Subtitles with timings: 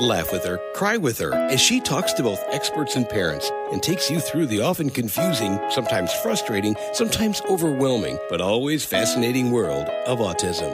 [0.00, 3.82] Laugh with her, cry with her, as she talks to both experts and parents and
[3.82, 10.18] takes you through the often confusing, sometimes frustrating, sometimes overwhelming, but always fascinating world of
[10.18, 10.70] autism.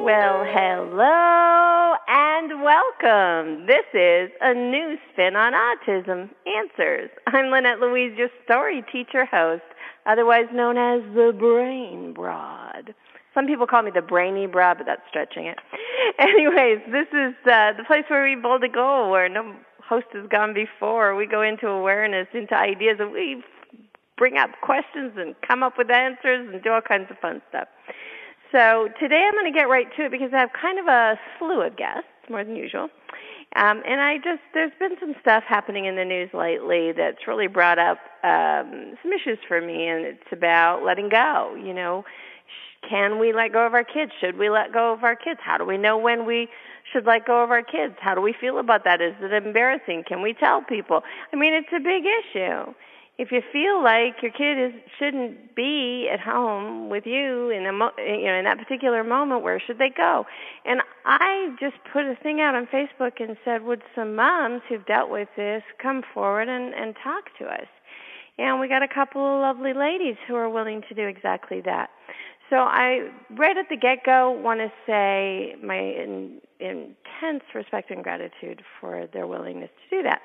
[0.00, 3.66] Well, hello and welcome.
[3.66, 7.10] This is a new spin on autism answers.
[7.26, 9.64] I'm Lynette Louise, your story teacher host,
[10.06, 12.61] otherwise known as the Brain Broad.
[13.34, 15.58] Some people call me the brainy broad, but that's stretching it.
[16.18, 19.54] Anyways, this is uh, the place where we build a goal, where no
[19.86, 21.14] host has gone before.
[21.14, 23.42] We go into awareness, into ideas, and we
[24.16, 27.68] bring up questions and come up with answers and do all kinds of fun stuff.
[28.52, 31.18] So today I'm going to get right to it because I have kind of a
[31.38, 32.88] slew of guests, more than usual.
[33.56, 37.48] Um, and I just, there's been some stuff happening in the news lately that's really
[37.48, 41.54] brought up um, some issues for me, and it's about letting go.
[41.54, 42.04] You know,
[42.88, 44.12] can we let go of our kids?
[44.20, 45.40] Should we let go of our kids?
[45.42, 46.48] How do we know when we
[46.92, 47.94] should let go of our kids?
[48.00, 49.00] How do we feel about that?
[49.00, 50.04] Is it embarrassing?
[50.06, 51.02] Can we tell people?
[51.32, 52.74] I mean, it's a big issue.
[53.18, 57.72] If you feel like your kid is shouldn't be at home with you in a
[57.72, 60.24] mo- you know in that particular moment, where should they go?
[60.64, 64.84] And I just put a thing out on Facebook and said, would some moms who've
[64.86, 67.68] dealt with this come forward and and talk to us?
[68.38, 71.90] And we got a couple of lovely ladies who are willing to do exactly that.
[72.50, 78.62] So I, right at the get-go, want to say my in, intense respect and gratitude
[78.80, 80.20] for their willingness to do that,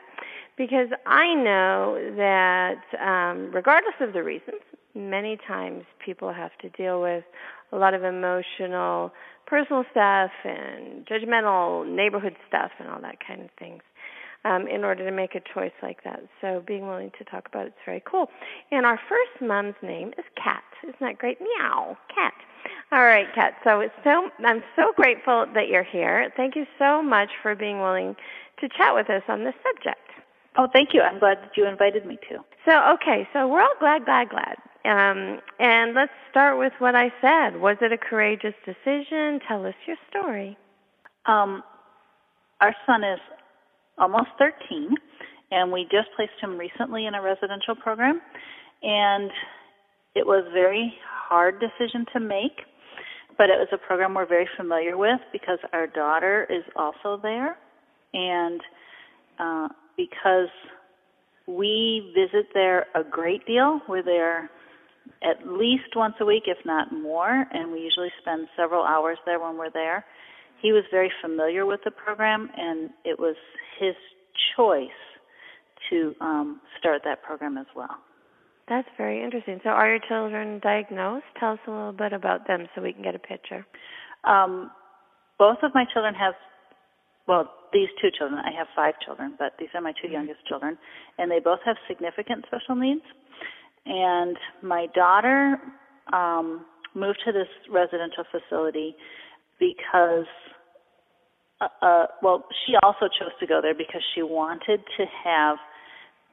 [0.57, 4.61] because I know that um, regardless of the reasons,
[4.93, 7.23] many times people have to deal with
[7.71, 9.13] a lot of emotional,
[9.45, 13.81] personal stuff and judgmental neighborhood stuff and all that kind of things
[14.47, 16.21] um, in order to make a choice like that.
[16.41, 18.29] So being willing to talk about it's very cool.
[18.71, 20.63] And our first mom's name is Kat.
[20.83, 21.39] Isn't that great?
[21.41, 22.33] Meow, Kat.
[22.91, 23.53] All right, Kat.
[23.63, 26.31] So it's so I'm so grateful that you're here.
[26.37, 28.15] Thank you so much for being willing
[28.61, 29.99] to chat with us on this subject.
[30.57, 31.01] Oh, thank you.
[31.01, 32.37] I'm glad that you invited me to.
[32.65, 34.57] So, okay, so we're all glad, glad, glad.
[34.85, 37.61] Um, and let's start with what I said.
[37.61, 39.39] Was it a courageous decision?
[39.47, 40.57] Tell us your story.
[41.27, 41.61] Um,
[42.59, 43.19] our son is
[43.97, 44.95] almost 13,
[45.51, 48.21] and we just placed him recently in a residential program.
[48.83, 49.31] And
[50.15, 50.93] it was a very
[51.27, 52.61] hard decision to make,
[53.37, 57.57] but it was a program we're very familiar with because our daughter is also there,
[58.13, 58.61] and
[59.39, 60.49] uh, because
[61.47, 63.79] we visit there a great deal.
[63.87, 64.49] We're there
[65.23, 69.39] at least once a week, if not more, and we usually spend several hours there
[69.39, 70.03] when we're there
[70.61, 73.35] he was very familiar with the program, and it was
[73.79, 73.95] his
[74.55, 74.89] choice
[75.89, 77.97] to um, start that program as well.
[78.67, 79.59] That's very interesting.
[79.63, 81.25] So, are your children diagnosed?
[81.39, 83.65] Tell us a little bit about them so we can get a picture.
[84.23, 84.71] Um,
[85.39, 86.33] both of my children have,
[87.27, 88.41] well, these two children.
[88.43, 90.13] I have five children, but these are my 2 mm-hmm.
[90.13, 90.77] youngest children,
[91.17, 93.03] and they both have significant special needs.
[93.85, 95.57] And my daughter
[96.11, 98.95] um, moved to this residential facility
[99.59, 100.25] because
[101.59, 105.57] uh, uh, well, she also chose to go there because she wanted to have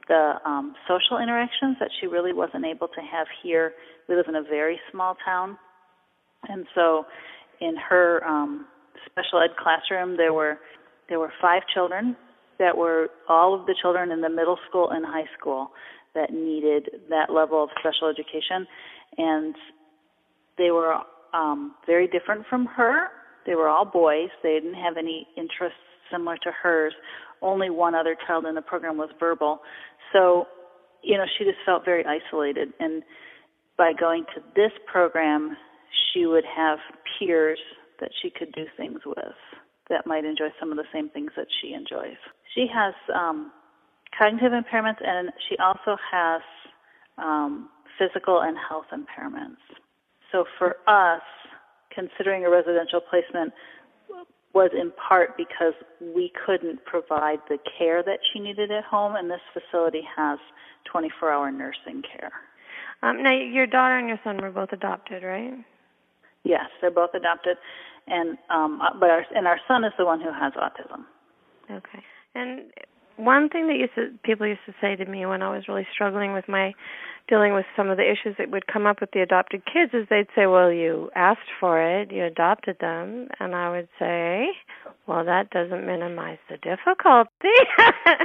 [0.08, 3.72] the um, social interactions that she really wasn't able to have here.
[4.08, 5.56] We live in a very small town,
[6.48, 7.04] and so
[7.60, 8.66] in her um,
[9.06, 10.58] special ed classroom, there were
[11.08, 12.16] there were five children
[12.58, 15.70] that were all of the children in the middle school and high school
[16.14, 18.66] that needed that level of special education,
[19.16, 19.54] and
[20.58, 20.94] they were
[21.34, 23.08] um, very different from her
[23.46, 24.30] they were all boys.
[24.42, 25.78] They didn't have any interests
[26.10, 26.94] similar to hers.
[27.42, 29.60] Only one other child in the program was verbal.
[30.12, 30.46] So,
[31.02, 32.72] you know, she just felt very isolated.
[32.80, 33.02] And
[33.76, 35.56] by going to this program,
[36.12, 36.78] she would have
[37.18, 37.58] peers
[38.00, 39.18] that she could do things with
[39.90, 42.16] that might enjoy some of the same things that she enjoys.
[42.54, 43.52] She has um,
[44.16, 46.40] cognitive impairments and she also has
[47.18, 47.68] um,
[47.98, 49.60] physical and health impairments.
[50.34, 51.22] So for us,
[51.94, 53.52] considering a residential placement
[54.52, 59.30] was in part because we couldn't provide the care that she needed at home, and
[59.30, 60.40] this facility has
[60.90, 62.32] 24 hour nursing care.
[63.02, 65.54] Um, now, your daughter and your son were both adopted, right?
[66.42, 67.56] Yes, they're both adopted,
[68.08, 71.04] and um, uh, but our and our son is the one who has autism.
[71.70, 72.02] Okay,
[72.34, 72.70] and
[73.16, 75.86] one thing that used to people used to say to me when I was really
[75.92, 76.74] struggling with my
[77.28, 80.06] dealing with some of the issues that would come up with the adopted kids is
[80.10, 84.48] they'd say, "Well, you asked for it, you adopted them," and I would say,
[85.06, 87.30] "Well, that doesn't minimize the difficulty."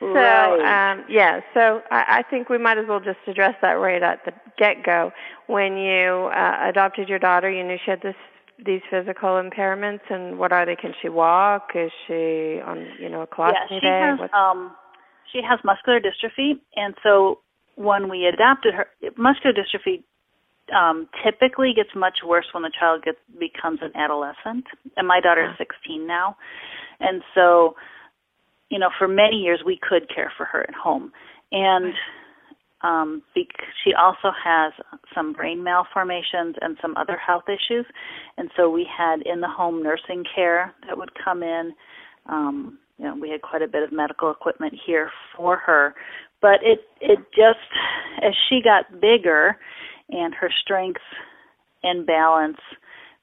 [0.00, 0.92] so, Right.
[0.92, 4.24] um, yeah, so I, I think we might as well just address that right at
[4.24, 5.12] the get-go.
[5.46, 8.16] When you uh, adopted your daughter, you knew she had this
[8.64, 10.76] these physical impairments, and what are they?
[10.76, 11.70] Can she walk?
[11.74, 14.16] Is she on, you know, a colostomy yeah, she day?
[14.20, 14.72] has um
[15.32, 17.40] she has muscular dystrophy and so
[17.76, 18.86] when we adopted her
[19.16, 20.02] muscular dystrophy
[20.74, 24.64] um typically gets much worse when the child gets becomes an adolescent
[24.96, 26.36] and my daughter is 16 now
[27.00, 27.74] and so
[28.70, 31.12] you know for many years we could care for her at home
[31.52, 31.94] and
[32.82, 33.22] um
[33.84, 34.72] she also has
[35.14, 37.86] some brain malformations and some other health issues.
[38.36, 41.72] And so we had in the home nursing care that would come in
[42.26, 45.94] um you know we had quite a bit of medical equipment here for her.
[46.40, 47.58] But it it just
[48.22, 49.56] as she got bigger
[50.10, 51.02] and her strength
[51.82, 52.58] and balance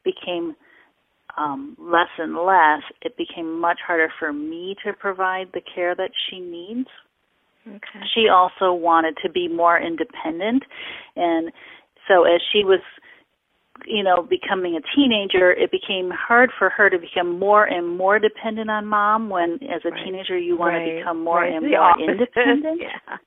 [0.03, 0.55] became
[1.37, 6.11] um less and less it became much harder for me to provide the care that
[6.29, 6.87] she needs
[7.75, 8.05] okay.
[8.13, 10.63] she also wanted to be more independent
[11.15, 11.51] and
[12.07, 12.79] so as she was
[13.85, 18.17] you know becoming a teenager it became hard for her to become more and more
[18.17, 20.03] dependent on mom when as a Right.
[20.03, 21.53] teenager you want Right, to become more right.
[21.53, 22.09] and The more opposite.
[22.09, 23.17] independent yeah.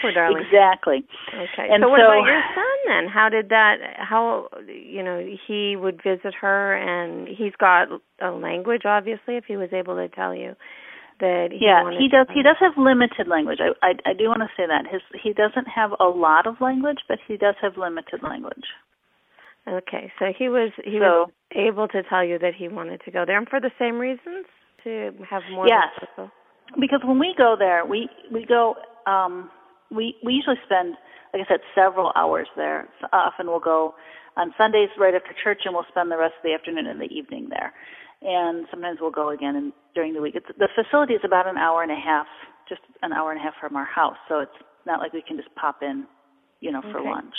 [0.00, 0.42] Poor darling.
[0.44, 1.68] exactly Okay.
[1.70, 3.06] And so what so- about your son then?
[3.12, 7.86] How did that how you know, he would visit her and he's got
[8.20, 10.56] a language obviously if he was able to tell you
[11.22, 13.58] that he yeah he does he does have limited language.
[13.62, 14.90] I, I i do want to say that.
[14.90, 18.66] His he doesn't have a lot of language but he does have limited language.
[19.66, 20.12] Okay.
[20.18, 23.24] So he was he so was able to tell you that he wanted to go
[23.24, 24.44] there and for the same reasons?
[24.82, 25.94] To have more Yes.
[26.80, 28.74] because when we go there we we go
[29.06, 29.48] um
[29.90, 30.96] we we usually spend
[31.32, 32.88] like i said several hours there.
[33.00, 33.94] So often we'll go
[34.36, 37.12] on sundays right after church and we'll spend the rest of the afternoon and the
[37.14, 37.72] evening there
[38.24, 41.56] and sometimes we'll go again and during the week it's the facility is about an
[41.56, 42.26] hour and a half
[42.68, 45.36] just an hour and a half from our house so it's not like we can
[45.36, 46.06] just pop in
[46.60, 47.08] you know for Okay.
[47.10, 47.34] lunch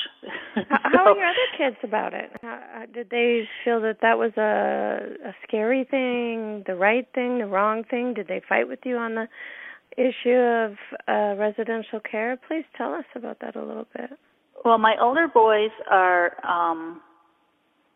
[0.70, 2.32] How, how are your other kids about it?
[2.42, 7.46] How- did they feel that that was a a scary thing, the right thing, the
[7.48, 8.14] wrong thing?
[8.14, 9.28] Did they fight with you on the
[9.98, 10.72] issue of
[11.08, 12.38] uh, residential care?
[12.48, 14.12] Please tell us about that a little bit.
[14.66, 17.02] Well, my older boys are um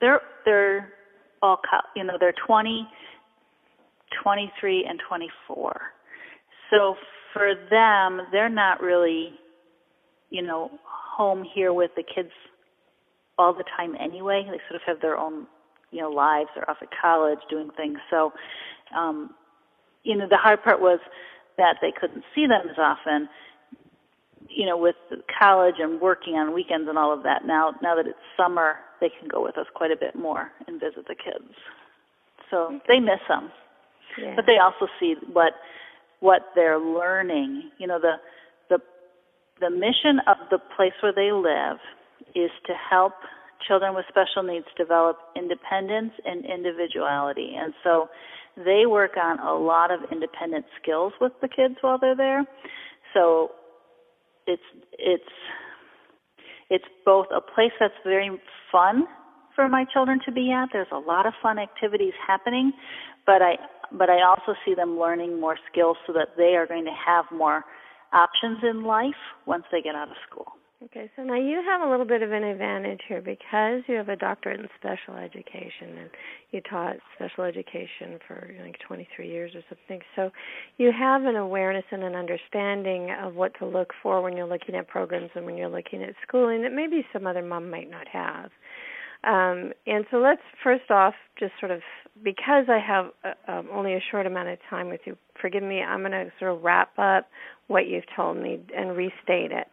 [0.01, 0.93] they're they're
[1.41, 1.59] all
[1.95, 2.87] you know, they're 20,
[4.23, 5.81] 23 and 24.
[6.71, 6.95] So
[7.33, 9.33] for them, they're not really
[10.29, 12.31] you know, home here with the kids
[13.37, 14.43] all the time anyway.
[14.43, 15.47] They sort of have their own,
[15.91, 16.49] you know, lives.
[16.55, 17.99] They're off at college doing things.
[18.09, 18.33] So
[18.95, 19.31] um
[20.03, 20.99] you know, the hard part was
[21.57, 23.27] that they couldn't see them as often
[24.49, 24.95] you know, with
[25.39, 27.45] college and working on weekends and all of that.
[27.45, 30.79] Now, now that it's summer, they can go with us quite a bit more and
[30.79, 31.53] visit the kids.
[32.49, 33.51] So they miss them,
[34.17, 34.35] Yeah.
[34.35, 35.53] but they also see what
[36.19, 37.71] what they're learning.
[37.77, 38.15] You know, the
[38.69, 38.79] the
[39.59, 41.77] the mission of the place where they live
[42.35, 43.13] is to help
[43.67, 47.55] children with special needs develop independence and individuality.
[47.57, 48.09] And so
[48.55, 52.45] they work on a lot of independent skills with the kids while they're there.
[53.13, 53.51] So
[54.47, 54.63] it's
[54.97, 55.23] it's
[56.69, 58.31] it's both a place that's very
[58.71, 59.05] fun
[59.55, 60.69] for my children to be at.
[60.73, 62.71] There's a lot of fun activities happening,
[63.25, 63.57] but I
[63.91, 67.25] but I also see them learning more skills so that they are going to have
[67.31, 67.63] more
[68.13, 70.56] options in life once they get out of school.
[70.83, 74.09] Okay, so now you have a little bit of an advantage here because you have
[74.09, 76.09] a doctorate in special education and
[76.51, 80.05] you taught special education for like 23 years or something.
[80.15, 80.29] So
[80.77, 84.75] you have an awareness and an understanding of what to look for when you're looking
[84.75, 88.07] at programs and when you're looking at schooling that maybe some other mom might not
[88.07, 88.51] have.
[89.23, 91.81] Um, and so let's first off just sort of
[92.23, 95.17] because I have uh, um, only a short amount of time with you.
[95.41, 95.81] Forgive me.
[95.81, 97.27] I'm going to sort of wrap up
[97.65, 99.67] what you've told me and restate it.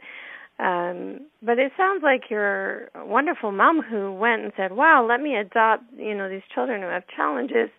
[0.59, 5.37] Um, but it sounds like you're wonderful mom who went and said, "Wow, let me
[5.37, 7.71] adopt, you know, these children who have challenges."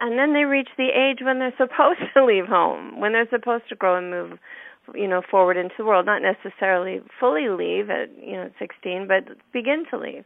[0.00, 3.68] And then they reach the age when they're supposed to leave home, when they're supposed
[3.68, 4.38] to grow and move,
[4.94, 6.06] you know, forward into the world.
[6.06, 10.24] Not necessarily fully leave at, you know, 16, but begin to leave.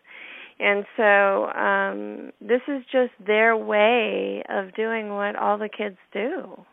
[0.61, 6.65] And so um, this is just their way of doing what all the kids do.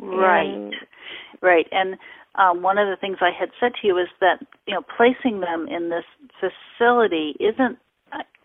[0.00, 0.46] Right.
[0.46, 0.74] And-
[1.40, 1.66] Right.
[1.72, 1.96] And
[2.36, 5.40] um, one of the things I had said to you is that you know placing
[5.40, 6.04] them in this
[6.40, 7.78] facility isn't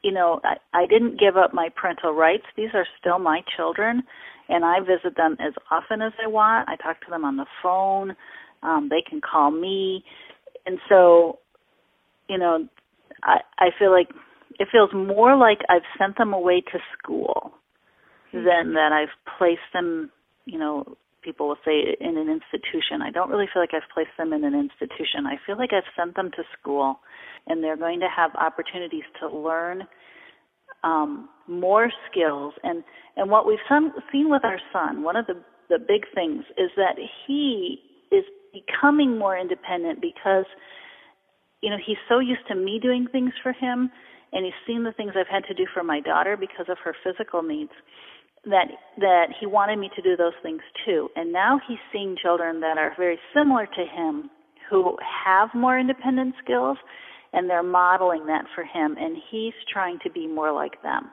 [0.04, 2.44] you know I, I didn't give up my parental rights.
[2.56, 4.04] These are still my children,
[4.50, 6.68] and I visit them as often as I want.
[6.68, 8.16] I talk to them on the phone.
[8.64, 10.04] Um, they can call me,
[10.66, 11.40] and so,
[12.28, 12.68] you know,
[13.24, 14.10] I I feel like
[14.60, 17.54] it feels more like I've sent them away to school
[18.34, 18.46] mm-hmm.
[18.46, 20.10] than that I've placed them,
[20.46, 23.02] you know, people will say in an institution.
[23.04, 25.28] I don't really feel like I've placed them in an institution.
[25.28, 27.00] I feel like I've sent them to school
[27.48, 29.84] and they're going to have opportunities to learn
[30.86, 32.54] um, more skills.
[32.64, 32.82] And,
[33.18, 35.36] and what we've some, seen with our son, one of the,
[35.68, 36.96] the big things is that
[37.28, 37.80] he
[38.10, 40.46] is becoming more independent because,
[41.62, 43.92] you know, he's so used to me doing things for him
[44.32, 46.96] and he's seen the things I've had to do for my daughter because of her
[47.04, 47.72] physical needs
[48.50, 51.10] that that he wanted me to do those things too.
[51.16, 54.30] And now he's seeing children that are very similar to him
[54.70, 56.78] who have more independent skills
[57.34, 61.10] and they're modeling that for him and he's trying to be more like them.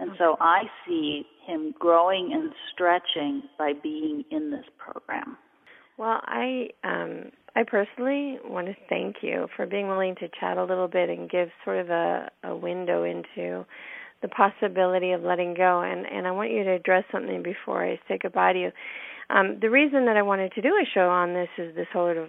[0.00, 5.36] And so I see him growing and stretching by being in this program.
[5.96, 10.64] Well, I um I personally want to thank you for being willing to chat a
[10.64, 13.64] little bit and give sort of a, a window into
[14.24, 15.82] the possibility of letting go.
[15.82, 18.70] And, and I want you to address something before I say goodbye to you.
[19.28, 22.28] Um, the reason that I wanted to do a show on this is sort of,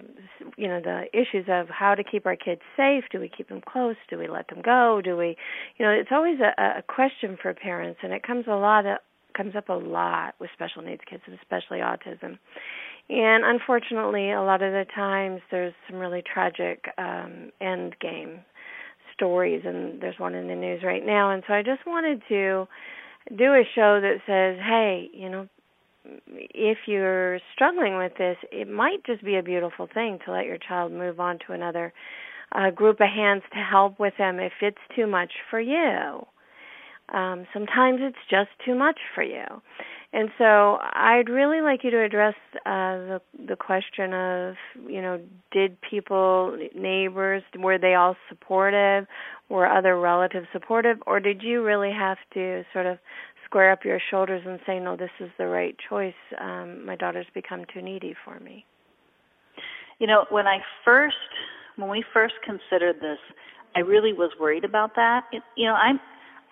[0.58, 3.06] you know, the issues of how to keep our kids safe.
[3.12, 3.96] Do we keep them close?
[4.10, 5.02] Do we let them go?
[5.04, 5.38] Do we,
[5.78, 8.98] you know, it's always a, a question for parents, and it comes a lot of,
[9.36, 12.38] comes up a lot with special needs kids, and especially autism.
[13.10, 18.40] And unfortunately, a lot of the times there's some really tragic um, end game
[19.16, 21.32] stories, and there's one in the news right now.
[21.32, 22.68] And so I just wanted to
[23.36, 25.48] do a show that says, hey, you know,
[26.30, 30.58] if you're struggling with this, it might just be a beautiful thing to let your
[30.58, 31.94] child move on to another
[32.52, 36.26] uh, group of hands to help with them if it's too much for you.
[37.14, 39.46] Um, sometimes it's just too much for you.
[40.18, 44.56] And so I'd really like you to address uh, the the question of,
[44.90, 45.20] you know,
[45.52, 49.08] did people, neighbors, were they all supportive?
[49.50, 52.98] Were other relatives supportive, or did you really have to sort of
[53.44, 56.14] square up your shoulders and say, no, this is the right choice?
[56.40, 58.66] Um, my daughter's become too needy for me.
[60.00, 61.16] You know, when I first,
[61.76, 63.20] when we first considered this,
[63.76, 65.26] I really was worried about that.
[65.34, 66.00] It, you know, I'm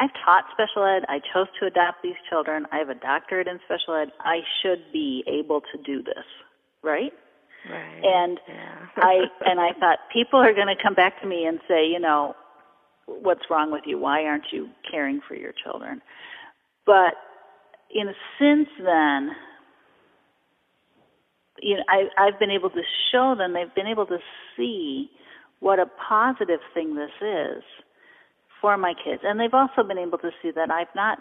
[0.03, 1.05] I've taught special ed.
[1.07, 2.65] I chose to adopt these children.
[2.71, 4.11] I have a doctorate in special ed.
[4.19, 6.25] I should be able to do this,
[6.83, 7.13] right?
[7.69, 8.01] Right.
[8.03, 8.87] And yeah.
[8.97, 11.99] I and I thought people are going to come back to me and say, you
[11.99, 12.35] know,
[13.05, 13.97] what's wrong with you?
[13.97, 16.01] Why aren't you caring for your children?
[16.85, 17.13] But
[17.89, 19.31] you know, since then,
[21.61, 22.81] you know, I I've been able to
[23.11, 23.53] show them.
[23.53, 24.17] They've been able to
[24.57, 25.09] see
[25.61, 27.63] what a positive thing this is
[28.63, 29.21] for my kids.
[29.25, 31.19] And they've also been able to see that I've not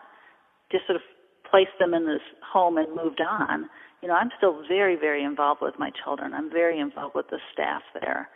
[0.70, 1.02] just sort of
[1.50, 2.22] placed them in this
[2.52, 3.68] home and moved on.
[4.00, 6.34] You know, I'm still very, very involved with my children.
[6.34, 8.28] I'm very involved with the staff there.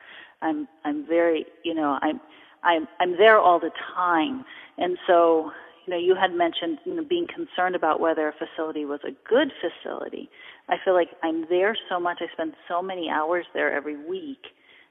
[0.43, 2.21] I'm I'm very, you know, I'm
[2.65, 4.45] I'm I'm there all the time.
[4.77, 5.53] And so,
[5.87, 9.13] you know, you had mentioned you know, being concerned about whether a facility was a
[9.29, 10.29] good facility.
[10.69, 12.19] I feel like I'm there so much.
[12.21, 14.43] I spend so many hours there every week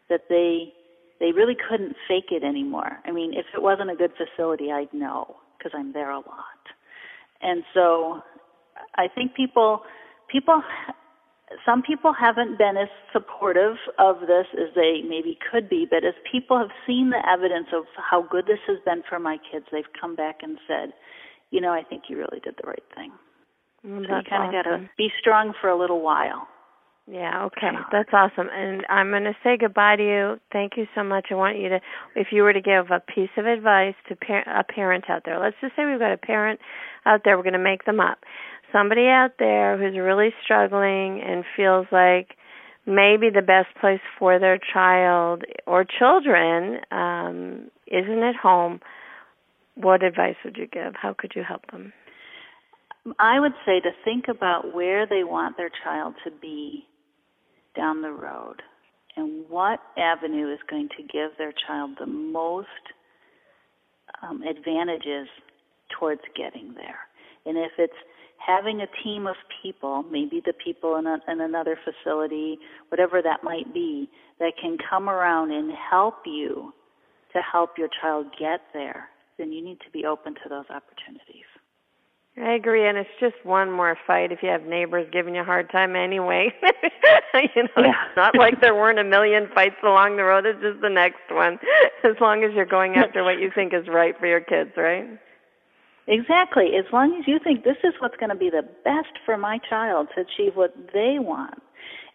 [0.10, 0.74] that they
[1.20, 3.00] they really couldn't fake it anymore.
[3.06, 6.62] I mean, if it wasn't a good facility, I'd know because I'm there a lot.
[7.42, 8.22] And so
[8.96, 9.82] I think people
[10.30, 10.62] people
[11.66, 16.14] some people haven't been as supportive of this as they maybe could be, but as
[16.30, 19.84] people have seen the evidence of how good this has been for my kids, they've
[20.00, 20.94] come back and said,
[21.52, 23.12] you know, I think you really did the right thing.
[23.84, 24.52] Well, so you kind of awesome.
[24.52, 26.48] got to be strong for a little while.
[27.08, 27.70] Yeah, okay.
[27.92, 28.48] That's awesome.
[28.52, 30.40] And I'm going to say goodbye to you.
[30.52, 31.28] Thank you so much.
[31.30, 31.80] I want you to,
[32.16, 35.40] if you were to give a piece of advice to par- a parent out there,
[35.40, 36.60] let's just say we've got a parent
[37.06, 38.20] out there, we're going to make them up.
[38.72, 42.38] Somebody out there who's really struggling and feels like
[42.88, 48.80] maybe the best place for their child or children um, isn't at home.
[49.76, 50.94] What advice would you give?
[51.00, 51.94] How could you help them?
[53.20, 56.86] I would say to think about where they want their child to be
[57.76, 58.62] down the road
[59.18, 62.68] and what avenue is going to give their child the most
[64.22, 65.28] um, advantages
[65.98, 67.00] towards getting there.
[67.46, 67.94] And if it's
[68.38, 72.58] having a team of people, maybe the people in, a, in another facility,
[72.90, 76.74] whatever that might be, that can come around and help you
[77.34, 81.46] to help your child get there, then you need to be open to those opportunities.
[82.38, 85.46] I agree, and it's just one more fight if you have neighbors giving you a
[85.46, 86.54] hard time anyway.
[87.34, 87.94] you know, yeah.
[88.08, 90.46] it's not like there weren't a million fights along the road.
[90.46, 91.60] It's just the next one,
[92.04, 95.08] as long as you're going after what you think is right for your kids, right?
[96.08, 96.76] Exactly.
[96.78, 99.58] As long as you think this is what's going to be the best for my
[99.70, 101.64] child to achieve what they want.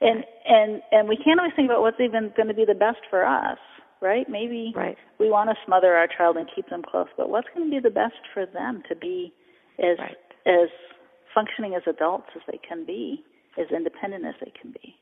[0.02, 3.00] And and and we can't always think about what's even going to be the best
[3.08, 3.58] for us,
[4.00, 4.28] right?
[4.28, 4.96] Maybe right.
[5.18, 7.80] we want to smother our child and keep them close, but what's going to be
[7.80, 9.32] the best for them to be
[9.80, 10.16] as right.
[10.46, 10.68] as
[11.34, 13.25] functioning as adults as they can be,
[13.58, 14.94] as independent as they can be.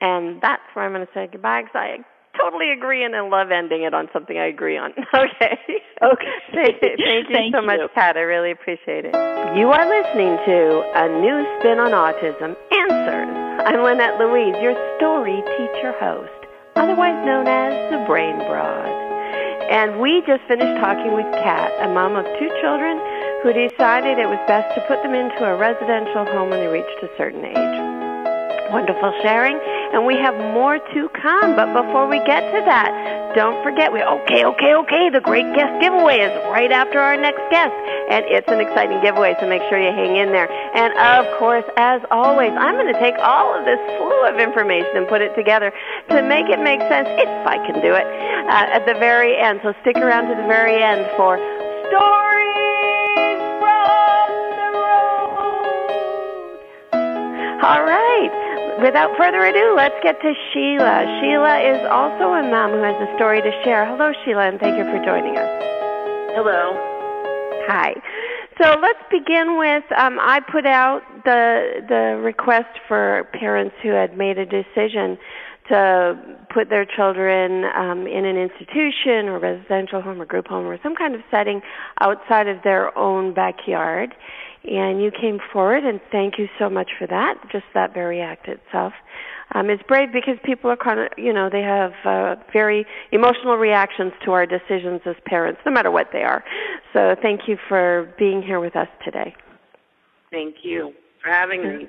[0.00, 2.04] And that's where I'm going to say goodbye because I
[2.36, 4.92] totally agree and I love ending it on something I agree on.
[5.14, 5.56] Okay.
[6.02, 6.36] Okay.
[6.52, 7.66] thank, thank you thank so you.
[7.66, 8.16] much, Pat.
[8.16, 9.14] I really appreciate it.
[9.56, 13.32] You are listening to A New Spin on Autism Answers.
[13.64, 16.36] I'm Lynette Louise, your story teacher host,
[16.76, 18.92] otherwise known as the Brain Broad.
[19.72, 23.00] And we just finished talking with Kat, a mom of two children
[23.46, 26.98] who decided it was best to put them into a residential home when they reached
[26.98, 27.78] a certain age.
[28.74, 29.54] Wonderful sharing,
[29.94, 31.54] and we have more to come.
[31.54, 32.90] But before we get to that,
[33.38, 35.10] don't forget we okay, okay, okay.
[35.14, 37.70] The great guest giveaway is right after our next guest,
[38.10, 39.38] and it's an exciting giveaway.
[39.38, 40.50] So make sure you hang in there.
[40.50, 44.98] And of course, as always, I'm going to take all of this slew of information
[44.98, 45.70] and put it together
[46.10, 48.06] to make it make sense, if I can do it,
[48.50, 49.62] uh, at the very end.
[49.62, 51.38] So stick around to the very end for
[51.94, 52.25] stories
[57.62, 61.20] All right without further ado, let's get to Sheila.
[61.20, 63.86] Sheila is also a mom who has a story to share.
[63.86, 65.48] Hello, Sheila, and thank you for joining us.
[66.34, 66.76] Hello.
[67.68, 67.94] Hi.
[68.60, 74.16] So let's begin with um, I put out the the request for parents who had
[74.16, 75.18] made a decision
[75.68, 76.16] to
[76.54, 80.94] put their children um, in an institution or residential home or group home or some
[80.94, 81.60] kind of setting
[82.00, 84.14] outside of their own backyard
[84.66, 87.34] and you came forward, and thank you so much for that.
[87.50, 88.92] Just that very act itself.
[89.54, 93.56] Um, it's brave because people are kind of, you know, they have uh, very emotional
[93.56, 96.42] reactions to our decisions as parents, no matter what they are.
[96.92, 99.34] So thank you for being here with us today.
[100.32, 100.92] Thank you
[101.22, 101.88] for having me.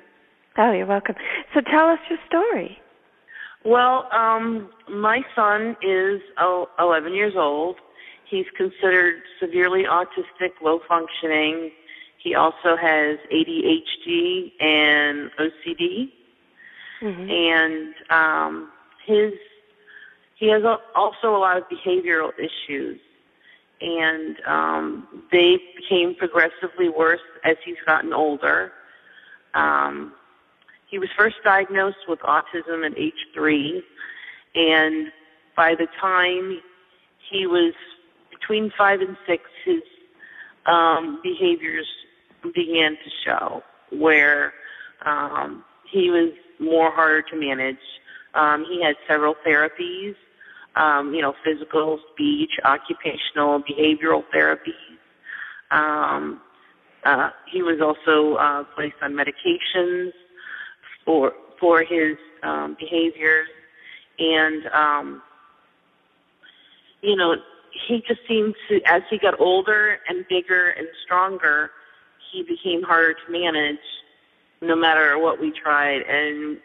[0.56, 1.16] Oh, you're welcome.
[1.54, 2.78] So tell us your story.
[3.64, 6.20] Well, um, my son is
[6.78, 7.76] 11 years old.
[8.30, 11.70] He's considered severely autistic, low functioning,
[12.18, 16.10] he also has ADHD and OCD,
[17.00, 17.30] mm-hmm.
[17.30, 18.70] and um,
[19.06, 19.32] his
[20.34, 20.62] he has
[20.94, 23.00] also a lot of behavioral issues,
[23.80, 28.72] and um, they became progressively worse as he's gotten older.
[29.54, 30.12] Um,
[30.88, 33.82] he was first diagnosed with autism at age three,
[34.54, 35.08] and
[35.56, 36.60] by the time
[37.30, 37.74] he was
[38.30, 39.82] between five and six, his
[40.66, 41.86] um, behaviors
[42.42, 44.52] began to show where
[45.04, 47.76] um, he was more harder to manage.
[48.34, 50.14] Um, he had several therapies,
[50.76, 54.98] um, you know, physical, speech, occupational, behavioral therapies.
[55.70, 56.40] Um,
[57.04, 60.12] uh, he was also uh, placed on medications
[61.04, 63.48] for for his um, behaviors,
[64.18, 65.22] and um,
[67.02, 67.36] you know,
[67.86, 71.70] he just seemed to, as he got older and bigger and stronger,
[72.32, 73.78] he became harder to manage
[74.60, 76.02] no matter what we tried.
[76.02, 76.58] And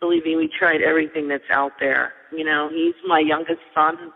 [0.00, 2.12] believe me we tried everything that's out there.
[2.32, 4.12] You know he's my youngest son.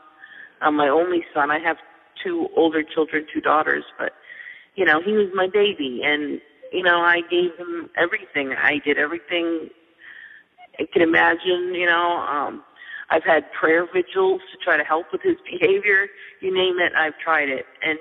[0.61, 1.51] Uh, my only son.
[1.51, 1.77] I have
[2.23, 4.13] two older children two daughters but
[4.75, 6.03] you know he was my baby.
[6.05, 6.41] And
[6.73, 8.53] you know i gave him everything.
[8.57, 9.71] I did everything
[10.79, 12.19] i could imagine you know.
[12.19, 12.63] Um
[13.11, 16.07] i've had prayer vigils to try to help with his behavior.
[16.41, 17.67] You name it i've tried it.
[17.83, 17.99] And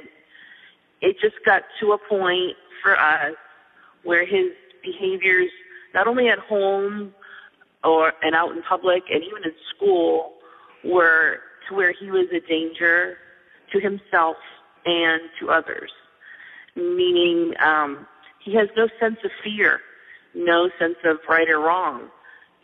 [1.01, 3.35] it just got to a point for us
[4.03, 4.51] where his
[4.83, 5.49] behaviors,
[5.93, 7.13] not only at home
[7.83, 10.33] or and out in public and even in school,
[10.83, 13.17] were to where he was a danger
[13.71, 14.37] to himself
[14.85, 15.91] and to others.
[16.75, 18.05] Meaning, um,
[18.39, 19.79] he has no sense of fear,
[20.35, 22.09] no sense of right or wrong.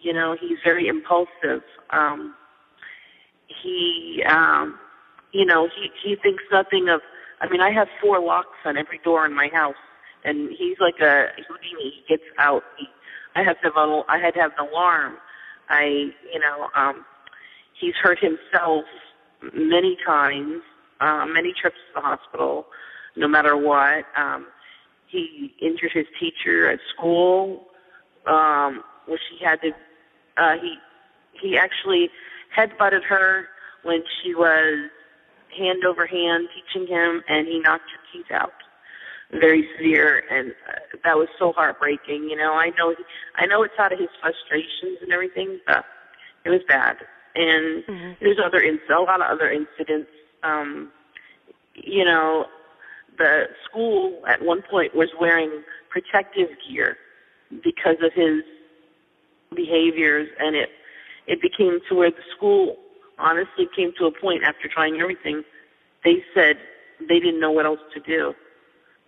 [0.01, 1.63] You know, he's very impulsive.
[1.89, 2.35] Um,
[3.47, 4.77] he, um,
[5.31, 7.01] you know, he he thinks nothing of.
[7.41, 9.75] I mean, I have four locks on every door in my house
[10.23, 11.93] and he's like a Houdini.
[11.95, 12.63] He gets out.
[12.77, 12.87] He,
[13.35, 15.17] I have to I had to have an alarm.
[15.69, 17.05] I, you know, um,
[17.79, 18.85] he's hurt himself
[19.53, 20.61] many times,
[20.99, 22.67] uh, many trips to the hospital,
[23.15, 24.05] no matter what.
[24.15, 24.47] Um,
[25.07, 27.67] he injured his teacher at school,
[28.27, 29.71] um, which he had to.
[30.37, 30.75] Uh, he
[31.41, 32.09] he actually
[32.55, 33.47] headbutted her
[33.83, 34.89] when she was
[35.57, 38.53] hand over hand teaching him, and he knocked her teeth out
[39.33, 42.27] very severe, and uh, that was so heartbreaking.
[42.29, 42.93] You know, I know
[43.35, 45.85] I know it's out of his frustrations and everything, but
[46.45, 46.97] it was bad.
[47.35, 48.11] And mm-hmm.
[48.19, 50.09] there's other a lot of other incidents.
[50.43, 50.91] Um,
[51.75, 52.45] you know,
[53.17, 56.97] the school at one point was wearing protective gear
[57.63, 58.43] because of his
[59.55, 60.69] behaviors, and it
[61.27, 62.75] it became to where the school
[63.17, 65.43] honestly came to a point after trying everything.
[66.03, 66.57] They said
[66.99, 68.33] they didn't know what else to do.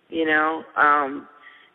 [0.08, 1.28] You know, um,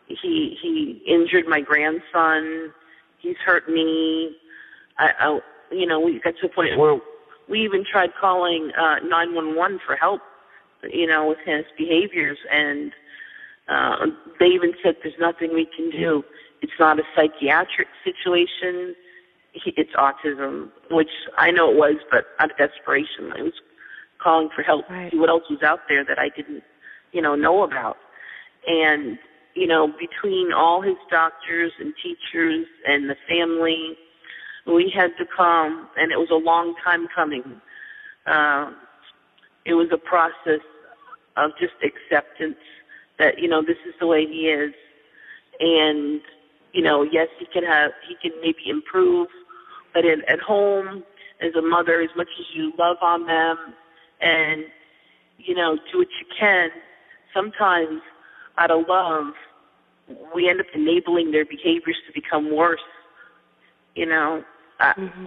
[0.06, 2.72] he he injured my grandson.
[3.18, 4.36] He's hurt me.
[4.98, 5.40] I, I
[5.70, 7.00] you know we got to a point where
[7.48, 10.22] we even tried calling uh 911 for help.
[10.82, 12.92] You know, with his behaviors, and
[13.68, 14.06] uh,
[14.38, 16.24] they even said there's nothing we can do.
[16.62, 18.94] It's not a psychiatric situation.
[19.52, 23.52] He, it's autism, which I know it was, but out of desperation, I was
[24.22, 25.10] calling for help right.
[25.10, 26.62] see what else was out there that I didn't,
[27.12, 27.96] you know, know about.
[28.66, 29.18] And
[29.54, 33.96] you know, between all his doctors and teachers and the family,
[34.66, 37.60] we had to come, and it was a long time coming.
[38.26, 38.70] Uh,
[39.64, 40.64] it was a process
[41.36, 42.58] of just acceptance
[43.18, 44.72] that you know this is the way he is,
[45.58, 46.20] and
[46.72, 49.28] you know, yes, he can have he can maybe improve,
[49.92, 51.02] but in, at home
[51.40, 53.74] as a mother, as much as you love on them,
[54.20, 54.64] and
[55.38, 56.70] you know, do what you can.
[57.34, 58.00] Sometimes
[58.58, 59.32] out of love,
[60.34, 62.80] we end up enabling their behaviors to become worse.
[63.94, 64.44] You know,
[64.78, 65.24] uh, mm-hmm.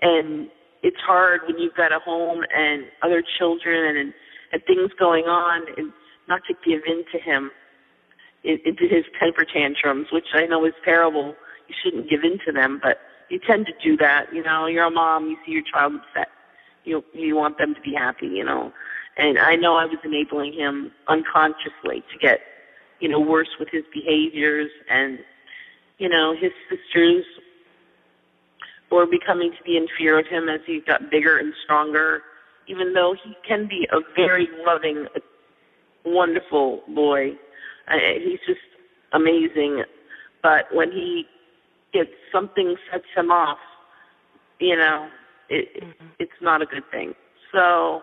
[0.00, 0.48] and
[0.82, 4.14] it's hard when you've got a home and other children and
[4.52, 5.92] and things going on, and
[6.28, 7.50] not to give in to him,
[8.44, 11.34] into his temper tantrums, which I know is terrible.
[11.68, 14.26] You shouldn't give in to them, but you tend to do that.
[14.32, 16.28] You know, you're a mom, you see your child upset,
[16.84, 18.26] you you want them to be happy.
[18.26, 18.72] You know,
[19.16, 22.40] and I know I was enabling him unconsciously to get
[23.02, 25.18] you know, worse with his behaviors and,
[25.98, 27.24] you know, his sisters
[28.92, 32.22] were becoming to be in fear of him as he got bigger and stronger,
[32.68, 35.06] even though he can be a very loving,
[36.04, 37.32] wonderful boy.
[37.88, 38.60] Uh, he's just
[39.12, 39.84] amazing.
[40.42, 41.24] But when he
[41.92, 43.58] gets something sets him off,
[44.58, 45.08] you know,
[45.48, 46.06] it, mm-hmm.
[46.18, 47.14] it's not a good thing.
[47.52, 48.02] So,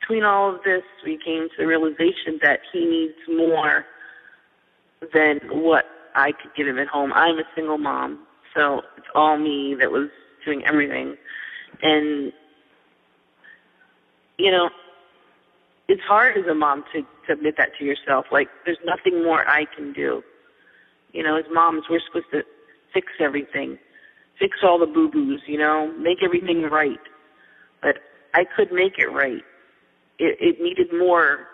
[0.00, 3.84] between all of this, we came to the realization that he needs more
[5.12, 7.12] than what I could give him at home.
[7.12, 8.20] I'm a single mom,
[8.56, 10.08] so it's all me that was
[10.44, 11.16] doing everything.
[11.82, 12.32] And,
[14.38, 14.70] you know,
[15.88, 18.26] it's hard as a mom to, to admit that to yourself.
[18.32, 20.22] Like, there's nothing more I can do.
[21.12, 22.42] You know, as moms, we're supposed to
[22.92, 23.78] fix everything,
[24.38, 27.00] fix all the boo boos, you know, make everything right.
[27.82, 27.98] But
[28.32, 29.42] I could make it right
[30.18, 31.46] it, it needed more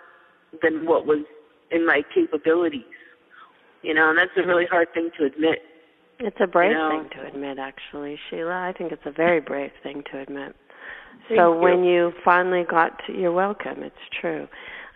[0.62, 1.24] than what was
[1.70, 2.82] in my capabilities.
[3.82, 5.60] You know, and that's a really hard thing to admit.
[6.18, 6.90] It's a brave you know?
[6.90, 8.68] thing to admit, actually, Sheila.
[8.68, 10.54] I think it's a very brave thing to admit.
[11.28, 11.60] Thank so you.
[11.60, 13.82] when you finally got to, you're welcome.
[13.82, 14.48] It's true.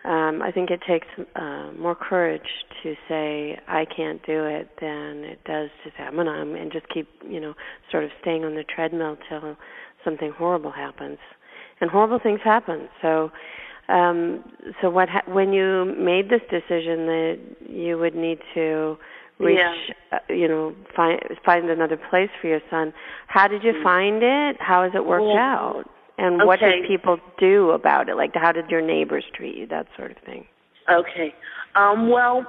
[0.05, 2.43] Um, I think it takes uh, more courage
[2.83, 6.71] to say I can't do it than it does to say I'm gonna I'm, and
[6.71, 7.55] just keep you know
[7.91, 9.57] sort of staying on the treadmill till
[10.05, 11.19] something horrible happens
[11.81, 12.89] and horrible things happen.
[13.03, 13.31] So,
[13.89, 14.45] um,
[14.81, 18.97] so what ha- when you made this decision that you would need to
[19.39, 20.19] reach, yeah.
[20.19, 22.93] uh, you know, find find another place for your son,
[23.27, 23.83] how did you mm-hmm.
[23.83, 24.57] find it?
[24.61, 25.85] How has it worked well, out?
[26.17, 26.47] And okay.
[26.47, 28.15] what did people do about it?
[28.15, 29.67] Like, how did your neighbors treat you?
[29.67, 30.47] That sort of thing.
[30.91, 31.35] Okay.
[31.75, 32.45] Um, well,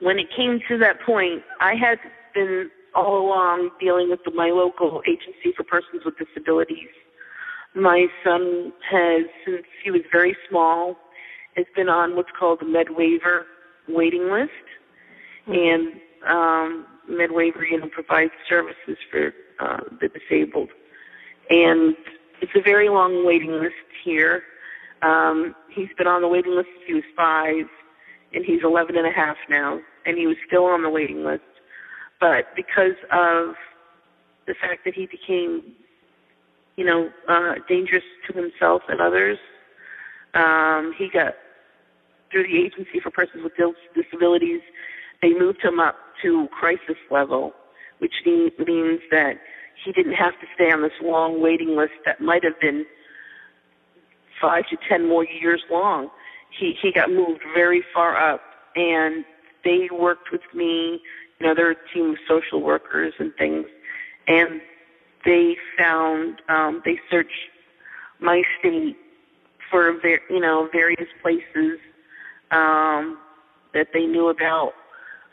[0.00, 1.98] when it came to that point, I had
[2.34, 6.90] been all along dealing with the, my local agency for persons with disabilities
[7.74, 10.96] my son has, since he was very small,
[11.56, 13.46] has been on what's called the med waiver
[13.88, 14.50] waiting list,
[15.46, 15.52] mm-hmm.
[15.52, 20.70] and um, med waiver you know, provides services for uh, the disabled,
[21.52, 21.96] and
[22.40, 24.42] it's a very long waiting list here.
[25.02, 27.66] Um, he's been on the waiting list since he was five,
[28.34, 31.42] and he's 11 and a half now, and he was still on the waiting list.
[32.18, 33.54] But because of
[34.46, 35.62] the fact that he became
[36.76, 39.38] you know, uh, dangerous to himself and others.
[40.34, 41.34] Um, he got
[42.30, 43.52] through the Agency for Persons with
[43.94, 44.62] Disabilities.
[45.20, 47.52] They moved him up to crisis level,
[47.98, 49.34] which means that
[49.84, 52.84] he didn't have to stay on this long waiting list that might have been
[54.40, 56.08] five to ten more years long.
[56.58, 58.40] He he got moved very far up,
[58.76, 59.24] and
[59.64, 61.00] they worked with me.
[61.38, 63.66] You know, they're a team of social workers and things,
[64.28, 64.60] and
[65.24, 67.30] they found um, they searched
[68.20, 68.96] my state
[69.70, 71.78] for ver- you know various places
[72.50, 73.18] um,
[73.74, 74.72] that they knew about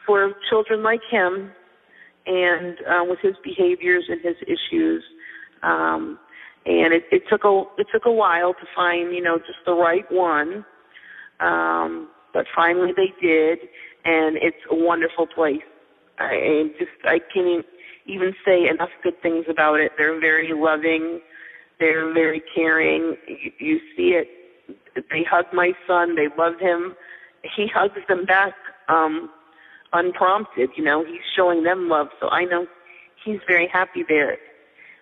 [0.05, 1.51] for children like him
[2.29, 5.03] and uh, with his behaviors and his issues.
[5.63, 6.19] Um,
[6.65, 9.73] and it, it took a it took a while to find you know just the
[9.73, 10.63] right one.
[11.39, 13.59] Um, but finally they did,
[14.05, 15.61] and it's a wonderful place.
[16.19, 17.65] I I just I can't
[18.05, 19.93] even say enough good things about it.
[19.97, 21.21] They're very loving.
[21.79, 23.15] They're very caring.
[23.27, 24.27] You, you see it.
[25.09, 26.15] They hug my son.
[26.15, 26.95] They love him.
[27.55, 28.53] He hugs them back
[28.89, 29.29] um,
[29.93, 30.69] unprompted.
[30.75, 32.07] You know, he's showing them love.
[32.19, 32.67] So I know
[33.23, 34.37] he's very happy there.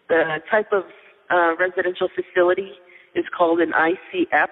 [0.10, 0.84] The type of
[1.30, 2.72] uh, residential facility
[3.16, 4.48] is called an ICF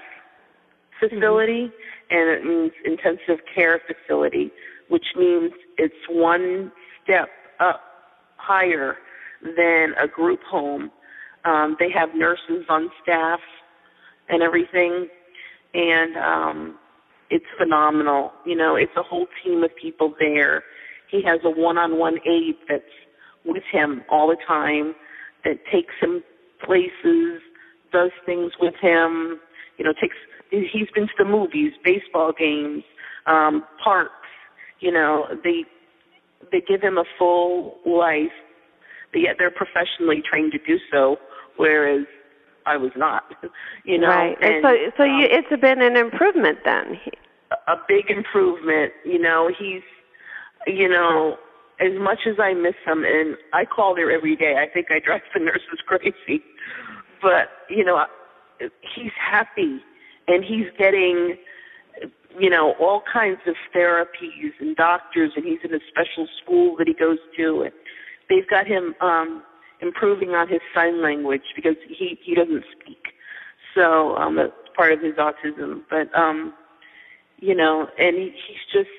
[0.99, 2.17] facility, mm-hmm.
[2.17, 4.51] and it means intensive care facility,
[4.89, 6.71] which means it's one
[7.03, 7.81] step up
[8.37, 8.97] higher
[9.41, 10.91] than a group home.
[11.45, 13.39] Um, they have nurses on staff
[14.29, 15.07] and everything,
[15.73, 16.75] and um,
[17.29, 18.31] it's phenomenal.
[18.45, 20.63] You know, it's a whole team of people there.
[21.09, 22.83] He has a one-on-one aide that's
[23.45, 24.95] with him all the time,
[25.43, 26.23] that takes him
[26.63, 27.41] places,
[27.91, 29.39] does things with him.
[29.77, 30.15] You know, takes.
[30.49, 32.83] He's been to the movies, baseball games,
[33.25, 34.13] um, parks.
[34.79, 35.65] You know, they
[36.51, 38.31] they give him a full life,
[39.11, 41.17] but yet they're professionally trained to do so,
[41.57, 42.05] whereas
[42.65, 43.23] I was not.
[43.83, 44.35] You know, right.
[44.41, 46.99] And, and so so um, you, it's been an improvement then.
[47.67, 48.93] A big improvement.
[49.03, 49.83] You know, he's
[50.65, 51.37] you know
[51.79, 54.55] as much as I miss him, and I call there every day.
[54.57, 56.43] I think I drive the nurses crazy,
[57.21, 58.03] but you know,
[58.59, 59.81] he's happy,
[60.27, 61.37] and he's getting
[62.39, 66.87] you know, all kinds of therapies and doctors, and he's in a special school that
[66.87, 67.71] he goes to, and
[68.29, 69.43] they've got him um,
[69.85, 73.13] improving on his sign language because he he doesn't speak,
[73.73, 75.81] so um, that's part of his autism.
[75.89, 76.53] But um,
[77.39, 78.89] you know, and he, he's just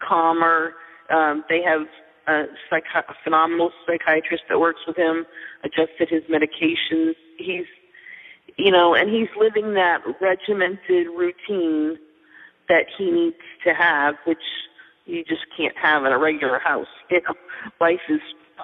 [0.00, 0.72] calmer.
[1.10, 1.82] Um, they have
[2.26, 5.26] a, psychi- a phenomenal psychiatrist that works with him,
[5.62, 7.14] adjusted his medications.
[7.38, 7.66] He's
[8.56, 11.98] you know, and he's living that regimented routine
[12.68, 14.42] that he needs to have, which
[15.04, 16.86] you just can't have in a regular house.
[17.10, 17.34] You know,
[17.80, 18.20] life is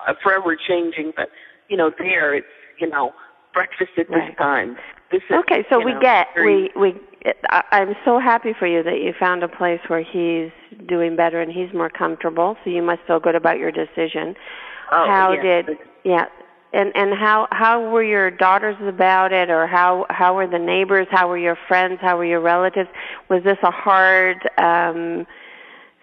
[0.07, 1.29] uh, forever changing, but
[1.69, 2.47] you know, there it's
[2.79, 3.13] you know
[3.55, 4.39] breakfast at this right.
[4.39, 4.77] time.
[5.11, 7.01] This is, okay, so we know, get very, we we.
[7.51, 10.51] I, I'm so happy for you that you found a place where he's
[10.89, 12.57] doing better and he's more comfortable.
[12.65, 14.35] So you must feel good about your decision.
[14.91, 16.27] Oh, how did yeah
[16.73, 21.07] and and how how were your daughters about it or how how were the neighbors
[21.11, 22.89] how were your friends how were your relatives
[23.29, 25.27] was this a hard um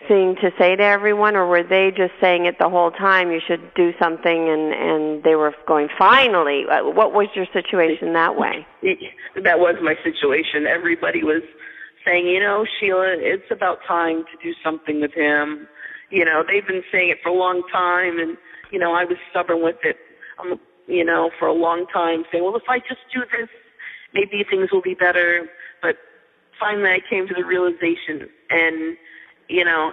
[0.07, 3.39] thing to say to everyone or were they just saying it the whole time you
[3.45, 6.63] should do something and and they were going finally.
[6.69, 8.65] Uh, what was your situation that way?
[9.43, 10.65] That was my situation.
[10.65, 11.43] Everybody was
[12.05, 15.67] saying you know Sheila it's about time to do something with him.
[16.09, 18.38] You know they've been saying it for a long time and
[18.71, 19.97] you know I was stubborn with it
[20.39, 20.59] um,
[20.89, 23.47] you know, for a long time saying, well, if I just do this,
[24.13, 25.47] maybe things will be better.
[25.81, 25.97] But
[26.59, 28.97] finally I came to the realization and,
[29.49, 29.91] you know,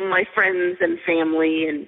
[0.00, 1.86] my friends and family and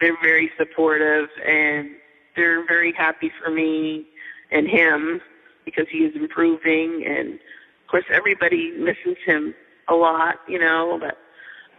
[0.00, 1.90] they're very supportive and
[2.34, 4.06] they're very happy for me
[4.50, 5.20] and him
[5.64, 9.54] because he is improving and of course everybody misses him
[9.88, 11.18] a lot, you know, but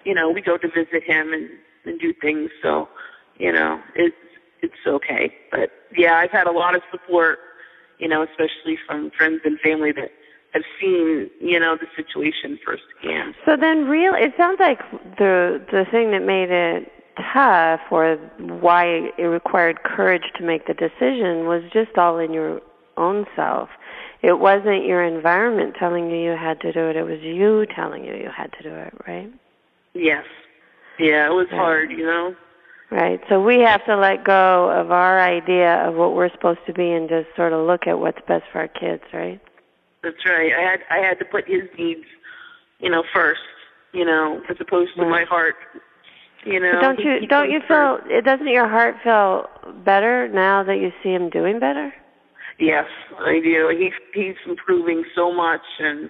[0.06, 1.50] you know, we go to visit him and,
[1.86, 2.88] and do things so,
[3.38, 4.15] you know, it's
[4.62, 5.36] it's okay.
[5.52, 7.39] But yeah, I've had a lot of support,
[8.00, 10.12] you know, especially from friends and family that
[10.54, 13.36] have seen, you know, the situation firsthand.
[13.46, 14.80] So then real it sounds like
[15.18, 16.92] the the thing that made it
[17.34, 22.62] tough or why it required courage to make the decision was just all in your
[22.96, 23.70] own self.
[24.24, 28.04] It wasn't your environment telling you you had to do it, it was you telling
[28.04, 29.32] you you had to do it, right?
[29.94, 30.26] Yes.
[31.00, 31.60] Yeah, it was right.
[31.60, 32.36] hard, you know.
[32.90, 33.20] Right.
[33.30, 36.92] So we have to let go of our idea of what we're supposed to be
[36.92, 39.42] and just sort of look at what's best for our kids, right?
[40.04, 40.52] That's right.
[40.54, 42.06] I had I had to put his needs,
[42.80, 43.42] you know, first,
[43.94, 45.10] you know, as opposed to right.
[45.10, 45.56] my heart.
[46.46, 46.74] You know.
[46.74, 48.26] But don't you he, don't you feel first.
[48.26, 49.50] doesn't your heart feel
[49.84, 51.94] better now that you see him doing better?
[52.60, 52.86] Yes,
[53.20, 53.76] I do.
[53.78, 56.10] He's he's improving so much and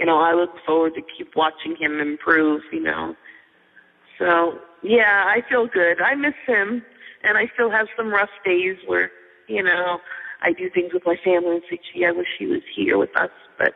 [0.00, 3.14] you know, I look forward to keep watching him improve, you know.
[4.18, 6.00] So yeah, I feel good.
[6.00, 6.82] I miss him,
[7.22, 9.10] and I still have some rough days where,
[9.46, 10.00] you know,
[10.42, 13.16] I do things with my family and say, gee, I wish he was here with
[13.16, 13.30] us.
[13.58, 13.74] But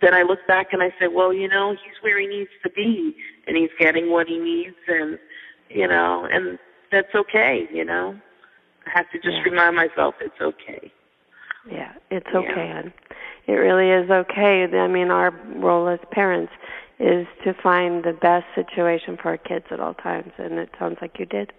[0.00, 2.70] then I look back and I say, well, you know, he's where he needs to
[2.70, 5.18] be, and he's getting what he needs, and,
[5.68, 6.58] you know, and
[6.90, 8.18] that's okay, you know.
[8.86, 9.42] I have to just yeah.
[9.42, 10.92] remind myself it's okay.
[11.70, 12.72] Yeah, it's okay.
[12.72, 12.82] Yeah.
[13.46, 14.64] It really is okay.
[14.64, 16.52] I mean, our role as parents
[16.98, 20.98] is to find the best situation for our kids at all times, and it sounds
[21.00, 21.52] like you did.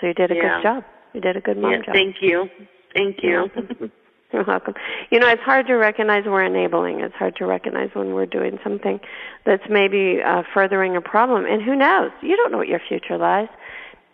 [0.00, 0.42] So you did a yeah.
[0.42, 0.84] good job.
[1.14, 1.94] You did a good mom yeah, job.
[1.94, 2.48] Thank you.
[2.94, 3.50] Thank you.
[4.32, 4.74] You're welcome.
[5.10, 7.00] You know, it's hard to recognize we're enabling.
[7.00, 8.98] It's hard to recognize when we're doing something
[9.44, 11.44] that's maybe uh, furthering a problem.
[11.44, 12.10] And who knows?
[12.22, 13.48] You don't know what your future lies.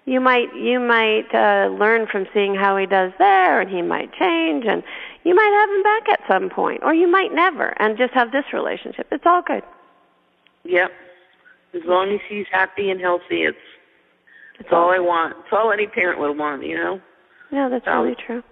[0.07, 4.11] You might you might uh, learn from seeing how he does there, and he might
[4.15, 4.83] change, and
[5.23, 8.33] you might have him back at some point, or you might never, and just have
[8.33, 9.07] this relationship.
[9.13, 9.63] It's all good.
[10.65, 10.91] Yep.
[11.75, 13.59] As long as he's happy and healthy, it's
[14.59, 15.37] it's all I want.
[15.41, 17.01] It's all any parent would want, you know.
[17.53, 18.43] Yeah, that's So- really true.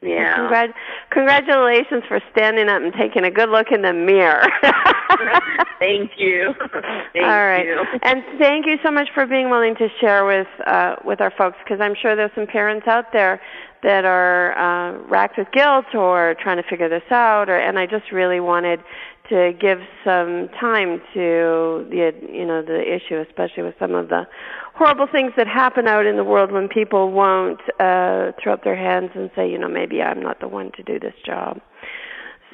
[0.00, 0.36] Yeah.
[0.36, 0.74] Congrat-
[1.10, 4.46] congratulations for standing up and taking a good look in the mirror.
[5.80, 6.54] Thank you.
[7.12, 7.82] Thank All right, you.
[8.02, 11.56] and thank you so much for being willing to share with uh, with our folks
[11.64, 13.40] because I'm sure there's some parents out there
[13.82, 17.86] that are uh, racked with guilt or trying to figure this out, or and I
[17.86, 18.80] just really wanted
[19.28, 24.26] to give some time to the you know the issue, especially with some of the
[24.74, 28.76] horrible things that happen out in the world when people won't uh, throw up their
[28.76, 31.60] hands and say, you know, maybe I'm not the one to do this job.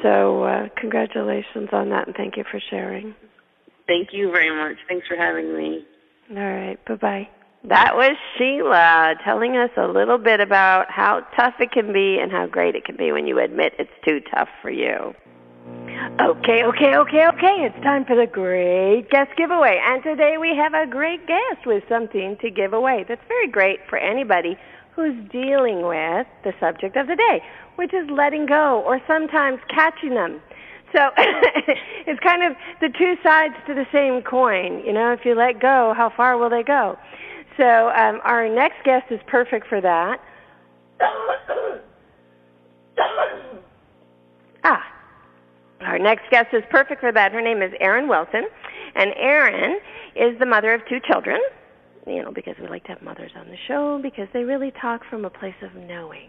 [0.02, 3.14] So uh, congratulations on that, and thank you for sharing.
[3.86, 4.78] Thank you very much.
[4.88, 5.84] Thanks for having me.
[6.30, 7.28] All right, bye bye.
[7.68, 12.30] That was Sheila telling us a little bit about how tough it can be and
[12.30, 15.14] how great it can be when you admit it's too tough for you.
[16.20, 17.66] Okay, okay, okay, okay.
[17.66, 19.80] It's time for the great guest giveaway.
[19.84, 23.80] And today we have a great guest with something to give away that's very great
[23.88, 24.56] for anybody
[24.94, 27.42] who's dealing with the subject of the day,
[27.74, 30.40] which is letting go or sometimes catching them.
[30.94, 34.84] So it's kind of the two sides to the same coin.
[34.86, 36.96] You know, if you let go, how far will they go?
[37.56, 40.20] So um, our next guest is perfect for that.
[44.62, 44.93] ah,
[45.84, 47.32] our next guest is perfect for that.
[47.32, 48.46] Her name is Erin Wilson,
[48.94, 49.78] and Erin
[50.16, 51.40] is the mother of two children.
[52.06, 55.02] You know, because we like to have mothers on the show because they really talk
[55.08, 56.28] from a place of knowing.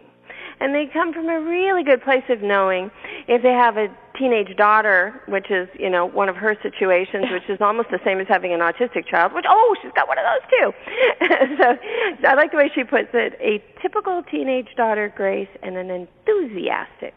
[0.60, 2.90] And they come from a really good place of knowing
[3.28, 3.88] if they have a
[4.18, 8.20] teenage daughter, which is, you know, one of her situations, which is almost the same
[8.20, 11.56] as having an autistic child, which, oh, she's got one of those too.
[11.60, 15.90] so I like the way she puts it a typical teenage daughter, Grace, and an
[15.90, 17.14] enthusiastic,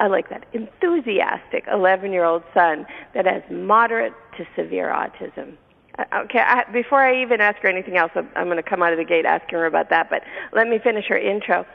[0.00, 5.56] I like that, enthusiastic 11 year old son that has moderate to severe autism.
[5.98, 8.82] Uh, Okay, I, before I even ask her anything else, I'm, I'm going to come
[8.82, 11.66] out of the gate asking her about that, but let me finish her intro.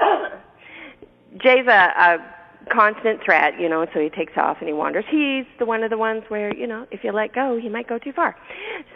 [1.42, 2.34] Jay's a, a
[2.70, 5.04] constant threat, you know, so he takes off and he wanders.
[5.10, 7.88] He's the one of the ones where, you know, if you let go, he might
[7.88, 8.36] go too far.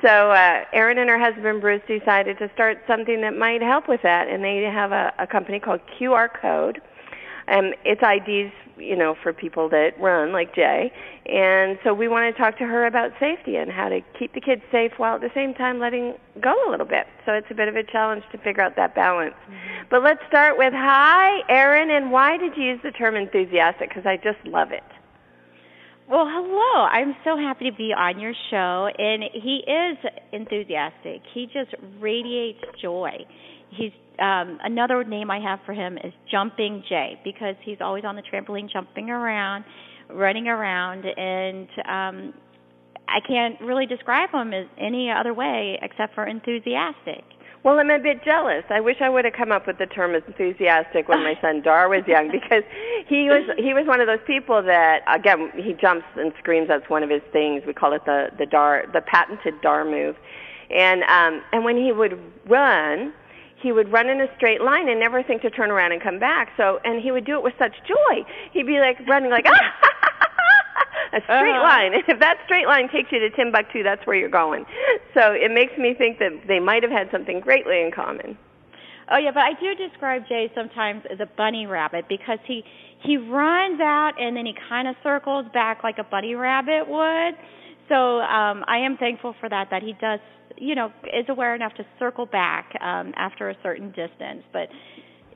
[0.03, 4.01] So uh, Erin and her husband Bruce decided to start something that might help with
[4.03, 6.81] that, and they have a, a company called QR Code.
[7.51, 10.93] Um, it's IDs, you know, for people that run, like Jay.
[11.27, 14.41] And so we want to talk to her about safety and how to keep the
[14.41, 17.07] kids safe while at the same time letting go a little bit.
[17.27, 19.35] So it's a bit of a challenge to figure out that balance.
[19.91, 23.89] But let's start with hi, Erin, and why did you use the term enthusiastic?
[23.89, 24.85] Because I just love it.
[26.09, 26.85] Well, hello.
[26.85, 28.89] I'm so happy to be on your show.
[28.99, 29.99] And he is
[30.33, 31.21] enthusiastic.
[31.35, 33.27] He just radiates joy.
[33.71, 38.17] He's um another name I have for him is Jumping Jay because he's always on
[38.17, 39.65] the trampoline jumping around,
[40.11, 42.35] running around and um
[43.09, 47.25] I can't really describe him as any other way except for enthusiastic.
[47.65, 48.65] Well, I'm a bit jealous.
[48.71, 51.89] I wish I would have come up with the term enthusiastic when my son Dar
[51.89, 52.63] was young because
[53.09, 56.69] he was he was one of those people that again he jumps and screams.
[56.69, 57.63] That's one of his things.
[57.67, 60.17] We call it the the Dar the patented Dar move,
[60.71, 63.13] and um, and when he would run,
[63.61, 66.19] he would run in a straight line and never think to turn around and come
[66.19, 66.51] back.
[66.57, 68.25] So and he would do it with such joy.
[68.53, 69.53] He'd be like running like ah.
[71.13, 71.63] a straight Uh-huh.
[71.63, 71.95] line.
[71.95, 74.65] And if that straight line takes you to Timbuktu, that's where you're going.
[75.15, 78.37] So it makes me think that they might have had something greatly in common.
[79.11, 82.63] Oh yeah, but I do describe Jay sometimes as a bunny rabbit because he
[83.01, 87.35] he runs out and then he kind of circles back like a bunny rabbit would.
[87.89, 90.21] So um I am thankful for that that he does,
[90.61, 94.69] you know, is aware enough to circle back um after a certain distance, but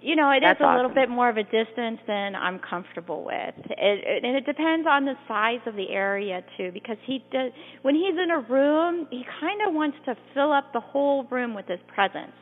[0.03, 3.25] you know, it is That's a little bit more of a distance than I'm comfortable
[3.25, 3.55] with.
[3.71, 7.53] It, it, and it depends on the size of the area too, because he does.
[7.83, 11.55] When he's in a room, he kind of wants to fill up the whole room
[11.55, 12.33] with his presence.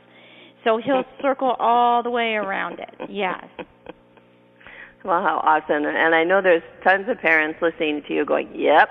[0.65, 3.11] So he'll circle all the way around it.
[3.11, 3.45] Yes.
[5.03, 5.87] Well, how awesome.
[5.87, 8.91] And I know there's tons of parents listening to you going, yep,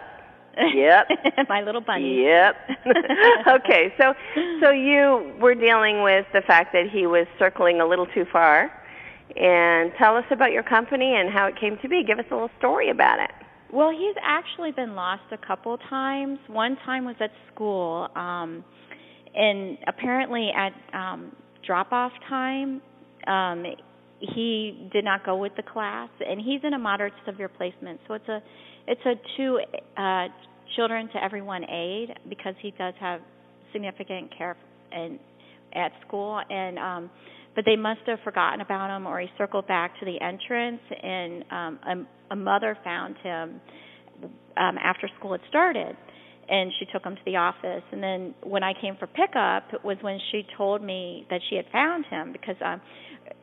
[0.57, 1.07] Yep.
[1.49, 2.23] My little bunny.
[2.23, 2.55] Yep.
[3.47, 4.13] okay, so
[4.61, 8.71] so you were dealing with the fact that he was circling a little too far,
[9.35, 12.03] and tell us about your company and how it came to be.
[12.05, 13.31] Give us a little story about it.
[13.71, 16.39] Well, he's actually been lost a couple times.
[16.47, 18.63] One time was at school, um,
[19.35, 21.35] and apparently at um,
[21.65, 22.81] drop-off time,
[23.27, 23.63] um,
[24.19, 27.99] he did not go with the class, and he's in a moderate severe placement.
[28.07, 28.41] So it's a
[28.89, 29.59] it's a two
[29.97, 30.27] uh,
[30.75, 33.21] children to everyone aid because he does have
[33.71, 34.57] significant care
[34.91, 35.19] and
[35.73, 36.41] at school.
[36.49, 37.09] And um
[37.55, 41.43] but they must have forgotten about him or he circled back to the entrance and
[41.51, 41.79] um
[42.29, 43.61] a, a mother found him
[44.57, 45.95] um after school had started
[46.49, 47.83] and she took him to the office.
[47.91, 51.65] And then when I came for pickup was when she told me that she had
[51.71, 52.81] found him because um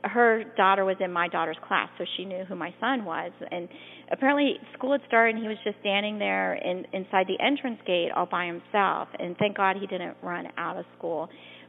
[0.04, 3.32] her daughter was in my daughter's class so she knew who my son was.
[3.50, 3.68] And
[4.10, 8.10] apparently school had started and he was just standing there in inside the entrance gate
[8.14, 9.08] all by himself.
[9.18, 11.28] And thank god he didn't run out of school.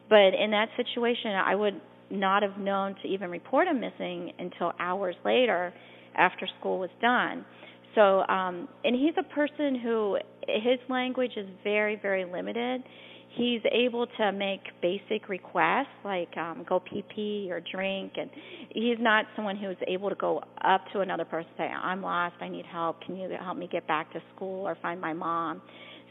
[0.10, 4.72] But in that situation i would not have known to even report him missing until
[4.80, 5.74] hours later
[6.16, 7.46] after school was done.
[7.96, 12.84] So um and he's a person who his language is very very limited
[13.38, 18.30] he's able to make basic requests like um go pee pee or drink and
[18.72, 22.36] he's not someone who's able to go up to another person and say i'm lost
[22.42, 25.62] i need help can you help me get back to school or find my mom?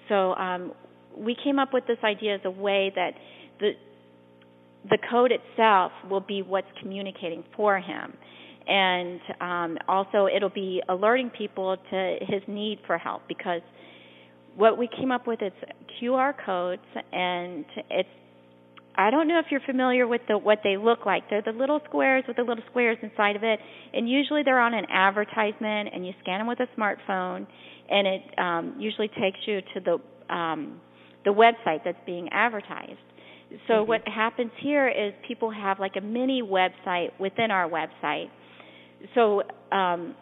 [0.09, 0.73] So um
[1.17, 3.13] we came up with this idea as a way that
[3.61, 3.73] the
[4.91, 8.13] the code itself will be what's communicating for him.
[8.67, 13.63] And um also it'll be alerting people to his need for help because
[14.57, 15.53] what we came up with is
[16.01, 16.83] QR codes,
[17.13, 18.09] and it's
[18.99, 21.29] I don't know if you're familiar with the what they look like.
[21.29, 23.61] They're the little squares with the little squares inside of it,
[23.93, 27.47] and usually they're on an advertisement, and you scan them with a smartphone,
[27.91, 30.81] and it um, usually takes you to the um,
[31.25, 32.99] the website that's being advertised.
[33.69, 33.89] So mm-hmm.
[33.89, 38.31] what happens here is people have like a mini website within our website.
[39.15, 39.43] So
[39.73, 40.15] um,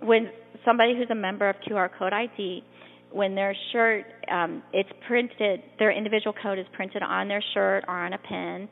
[0.00, 0.30] when
[0.64, 2.62] somebody who's a member of QR Code ID
[3.16, 7.94] when their shirt um, it's printed, their individual code is printed on their shirt or
[7.94, 8.68] on a pin.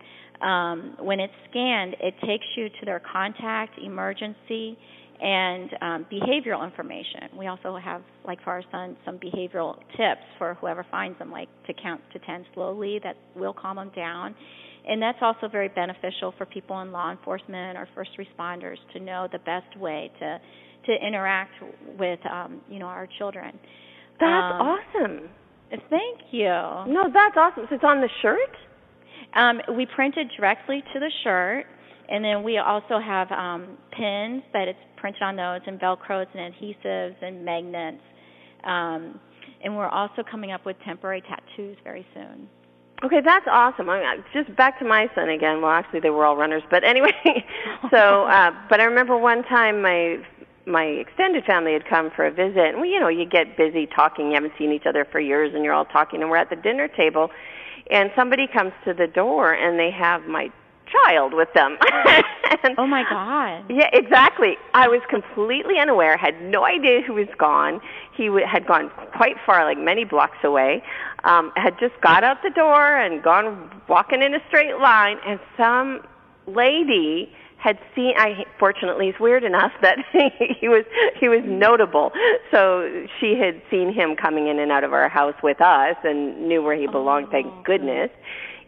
[0.46, 4.76] Um, when it's scanned, it takes you to their contact, emergency,
[5.18, 7.38] and um, behavioral information.
[7.38, 11.48] We also have, like for our son, some behavioral tips for whoever finds them, like
[11.66, 14.34] to count to 10 slowly, that will calm them down.
[14.86, 19.26] And that's also very beneficial for people in law enforcement or first responders to know
[19.32, 20.38] the best way to
[20.86, 21.52] to interact
[21.98, 23.58] with um, you know our children.
[24.20, 25.28] That's um, awesome.
[25.90, 26.44] Thank you.
[26.46, 27.64] No, that's awesome.
[27.68, 28.56] So it's on the shirt?
[29.34, 31.66] Um, we printed directly to the shirt,
[32.08, 36.54] and then we also have um, pins that it's printed on those, and Velcros and
[36.54, 38.02] adhesives and magnets.
[38.62, 39.20] Um,
[39.62, 42.48] and we're also coming up with temporary tattoos very soon.
[43.02, 43.90] Okay, that's awesome.
[43.90, 45.60] I mean, just back to my son again.
[45.60, 47.12] Well, actually, they were all runners, but anyway.
[47.90, 50.18] so, uh, but I remember one time my
[50.66, 53.86] my extended family had come for a visit and we you know you get busy
[53.86, 54.28] talking.
[54.28, 56.56] You haven't seen each other for years and you're all talking and we're at the
[56.56, 57.30] dinner table
[57.90, 60.50] and somebody comes to the door and they have my
[60.90, 61.76] child with them.
[62.62, 63.64] And, oh my god.
[63.68, 64.56] Yeah exactly.
[64.74, 67.80] I was completely unaware had no idea who was gone.
[68.16, 70.82] He w- had gone quite far like many blocks away
[71.24, 75.40] um had just got out the door and gone walking in a straight line and
[75.56, 76.00] some
[76.46, 77.32] lady
[77.64, 79.96] had seen I fortunately is weird enough that
[80.60, 80.84] he was
[81.18, 82.12] he was notable.
[82.50, 86.46] So she had seen him coming in and out of our house with us and
[86.46, 88.10] knew where he belonged, oh, thank goodness,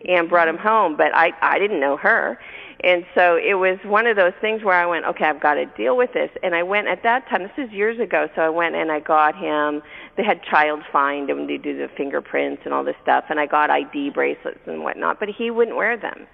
[0.09, 2.38] and brought him home, but I I didn't know her.
[2.84, 5.66] And so it was one of those things where I went, okay, I've got to
[5.66, 6.30] deal with this.
[6.42, 9.01] And I went at that time, this is years ago, so I went and I
[9.01, 9.82] got him,
[10.16, 13.47] they had child find and they do the fingerprints and all this stuff, and I
[13.47, 16.26] got ID bracelets and whatnot, but he wouldn't wear them.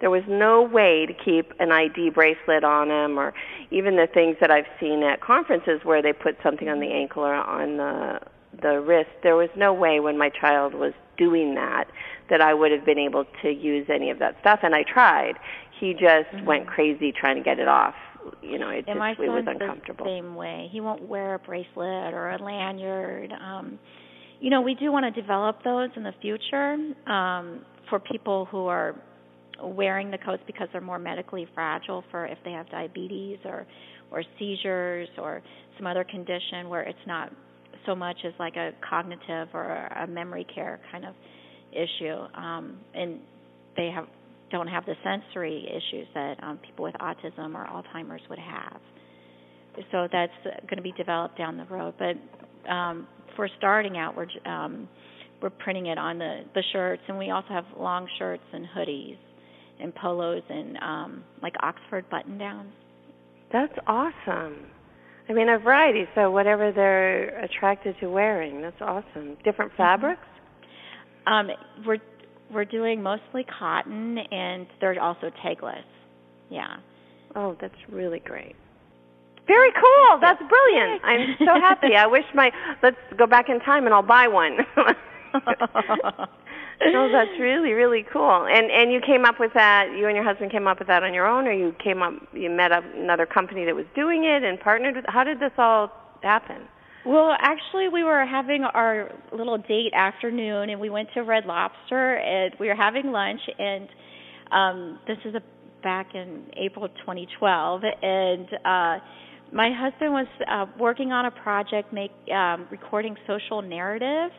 [0.00, 3.32] There was no way to keep an ID bracelet on him, or
[3.70, 7.22] even the things that I've seen at conferences where they put something on the ankle
[7.22, 8.20] or on the
[8.60, 9.10] the wrist.
[9.22, 11.88] There was no way when my child was doing that
[12.28, 15.34] that I would have been able to use any of that stuff, and I tried.
[15.78, 16.46] He just mm-hmm.
[16.46, 17.94] went crazy trying to get it off.
[18.42, 20.04] You know, it and just it was uncomfortable.
[20.04, 20.68] The same way.
[20.72, 23.32] He won't wear a bracelet or a lanyard.
[23.32, 23.78] Um,
[24.40, 26.76] you know, we do want to develop those in the future
[27.06, 28.96] um, for people who are
[29.62, 33.66] wearing the coats because they're more medically fragile for if they have diabetes or
[34.10, 35.42] or seizures or
[35.76, 37.32] some other condition where it's not
[37.86, 41.14] so much as like a cognitive or a memory care kind of
[41.72, 42.16] issue.
[42.34, 43.20] Um and
[43.76, 44.06] they have
[44.50, 48.80] don't have the sensory issues that um people with autism or Alzheimer's would have.
[49.92, 50.32] So that's
[50.62, 51.94] going to be developed down the road.
[51.98, 54.88] But um for starting out we're um
[55.42, 57.02] we're printing it on the the shirts.
[57.08, 59.18] And we also have long shirts and hoodies
[59.80, 62.72] and polos and um like Oxford button downs.
[63.52, 64.66] That's awesome.
[65.28, 68.60] I mean, a variety, so whatever they're attracted to wearing.
[68.62, 69.36] That's awesome.
[69.44, 69.82] Different mm-hmm.
[69.82, 70.26] fabrics?
[71.26, 71.50] Um
[71.86, 71.98] we're
[72.52, 75.82] we're doing mostly cotton and they're also tagless.
[76.48, 76.76] Yeah.
[77.34, 78.56] Oh, that's really great.
[79.46, 80.18] Very cool.
[80.20, 81.04] That's brilliant.
[81.04, 81.94] I'm so happy.
[81.96, 82.50] I wish my
[82.82, 84.58] let's go back in time and I'll buy one.
[86.80, 88.46] no, that's really really cool.
[88.46, 89.88] And and you came up with that.
[89.96, 92.14] You and your husband came up with that on your own, or you came up.
[92.32, 95.04] You met up another company that was doing it and partnered with.
[95.08, 95.90] How did this all
[96.22, 96.68] happen?
[97.06, 102.16] Well, actually, we were having our little date afternoon, and we went to Red Lobster,
[102.16, 103.88] and we were having lunch, and
[104.50, 105.42] um, this is a,
[105.84, 108.98] back in April 2012, and uh,
[109.52, 114.34] my husband was uh, working on a project, make um, recording social narratives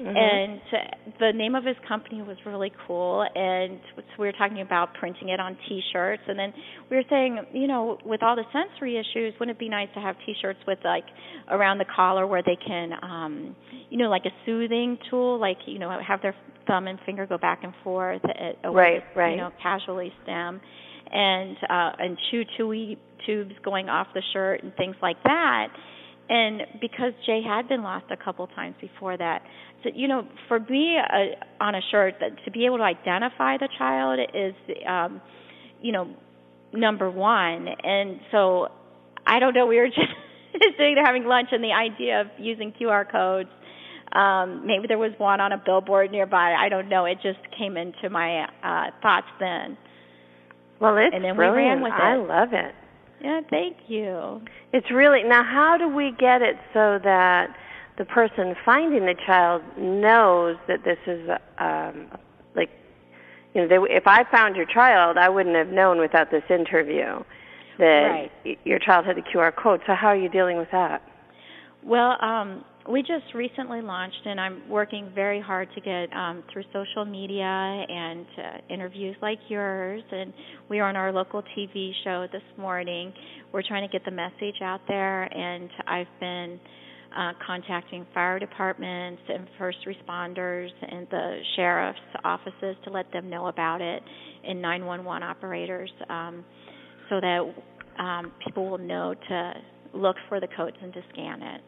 [0.00, 0.16] Mm-hmm.
[0.16, 0.60] And
[1.18, 3.22] the name of his company was really cool.
[3.34, 6.22] And so we were talking about printing it on T-shirts.
[6.28, 6.52] And then
[6.90, 10.00] we were saying, you know, with all the sensory issues, wouldn't it be nice to
[10.00, 11.04] have T-shirts with like
[11.48, 13.56] around the collar where they can, um,
[13.90, 16.34] you know, like a soothing tool, like you know, have their
[16.66, 20.60] thumb and finger go back and forth, at, uh, right, right, you know, casually stem,
[21.10, 25.68] and uh, and chew chewy tubes going off the shirt and things like that
[26.28, 29.42] and because Jay had been lost a couple times before that,
[29.82, 33.56] so you know, for me uh, on a shirt that to be able to identify
[33.58, 34.54] the child is,
[34.88, 35.20] um,
[35.80, 36.08] you know,
[36.72, 37.68] number one.
[37.68, 38.68] And so
[39.26, 39.66] I don't know.
[39.66, 40.00] We were just
[40.52, 43.50] sitting there having lunch, and the idea of using QR codes.
[44.12, 46.54] Um, maybe there was one on a billboard nearby.
[46.54, 47.04] I don't know.
[47.04, 49.76] It just came into my uh, thoughts then.
[50.80, 51.56] Well, it's and then brilliant.
[51.56, 52.02] we ran with it.
[52.02, 52.74] I love it.
[53.20, 54.42] Yeah, thank you.
[54.72, 55.42] It's really now.
[55.42, 57.56] How do we get it so that
[57.98, 62.08] the person finding the child knows that this is um,
[62.54, 62.70] like
[63.54, 67.22] you know, they, if I found your child, I wouldn't have known without this interview
[67.78, 68.58] that right.
[68.64, 69.80] your child had the QR code.
[69.86, 71.02] So how are you dealing with that?
[71.82, 76.64] Well, um, we just recently launched, and I'm working very hard to get um, through
[76.72, 80.02] social media and uh, interviews like yours.
[80.12, 80.32] And
[80.68, 83.12] we are on our local TV show this morning.
[83.52, 86.60] We're trying to get the message out there, and I've been
[87.16, 93.46] uh, contacting fire departments and first responders and the sheriff's offices to let them know
[93.46, 94.02] about it,
[94.44, 96.44] and 911 operators, um,
[97.08, 97.54] so that
[97.98, 99.52] um, people will know to
[99.92, 101.62] look for the codes and to scan it.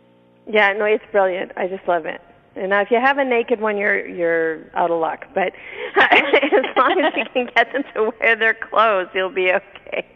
[0.48, 1.52] Yeah, no, it's brilliant.
[1.56, 2.20] I just love it.
[2.56, 5.26] And now, if you have a naked one, you're you're out of luck.
[5.34, 5.52] But
[6.00, 10.06] as long as you can get them to wear their clothes, you'll be okay.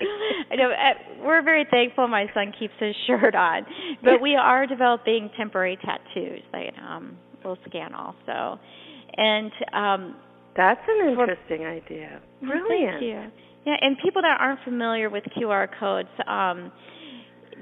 [0.51, 2.09] I know uh, we're very thankful.
[2.09, 3.65] My son keeps his shirt on,
[4.03, 8.59] but we are developing temporary tattoos that um, will scan also.
[9.17, 10.17] And um,
[10.57, 12.21] that's an interesting idea.
[12.41, 12.69] Brilliant.
[12.69, 13.31] Thank you.
[13.67, 16.09] Yeah, and people that aren't familiar with QR codes.
[16.27, 16.73] Um,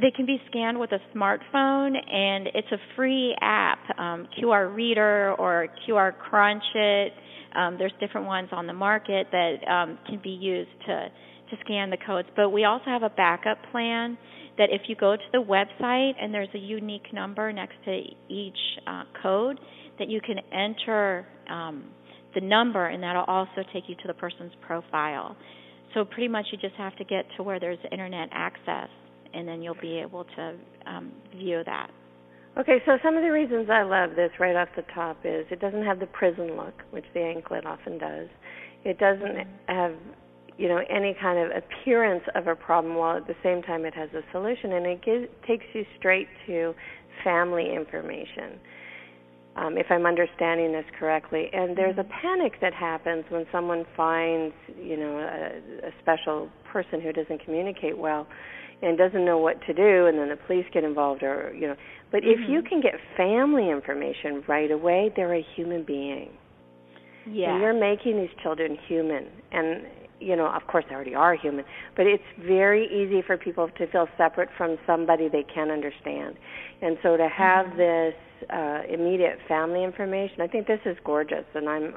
[0.01, 5.35] they can be scanned with a smartphone, and it's a free app, um, QR Reader
[5.39, 7.13] or QR Crunch It.
[7.55, 11.09] Um, there's different ones on the market that um, can be used to
[11.51, 12.29] to scan the codes.
[12.37, 14.17] But we also have a backup plan
[14.57, 18.55] that if you go to the website and there's a unique number next to each
[18.87, 19.59] uh, code,
[19.99, 21.85] that you can enter um,
[22.35, 25.37] the number, and that'll also take you to the person's profile.
[25.93, 28.89] So pretty much you just have to get to where there's internet access
[29.35, 30.55] and then you'll be able to
[30.87, 31.91] um, view that.
[32.59, 35.61] Okay, so some of the reasons I love this right off the top is it
[35.61, 38.29] doesn't have the prison look, which the anklet often does.
[38.85, 39.95] It doesn't have,
[40.59, 43.95] you know, any kind of appearance of a problem, while at the same time it
[43.95, 46.75] has a solution, and it gives, takes you straight to
[47.23, 48.59] family information.
[49.57, 52.21] Um, if I'm understanding this correctly, and there's a mm-hmm.
[52.21, 57.97] panic that happens when someone finds, you know, a, a special person who doesn't communicate
[57.97, 58.27] well
[58.83, 61.77] and doesn't know what to do and then the police get involved or you know.
[62.11, 62.43] But mm-hmm.
[62.43, 66.31] if you can get family information right away they're a human being.
[67.27, 69.27] Yeah and you're making these children human.
[69.53, 69.83] And
[70.21, 71.65] you know of course they already are human.
[71.97, 76.37] But it's very easy for people to feel separate from somebody they can't understand.
[76.83, 77.79] And so to have mm-hmm.
[77.79, 78.15] this
[78.49, 81.95] uh immediate family information i think this is gorgeous and i'm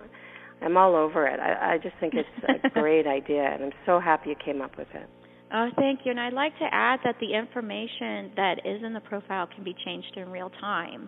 [0.61, 1.39] i'm all over it.
[1.39, 4.77] I i just think it's a great idea and i'm so happy you came up
[4.77, 5.09] with it
[5.53, 6.11] Oh, thank you.
[6.11, 9.75] And I'd like to add that the information that is in the profile can be
[9.85, 11.07] changed in real time.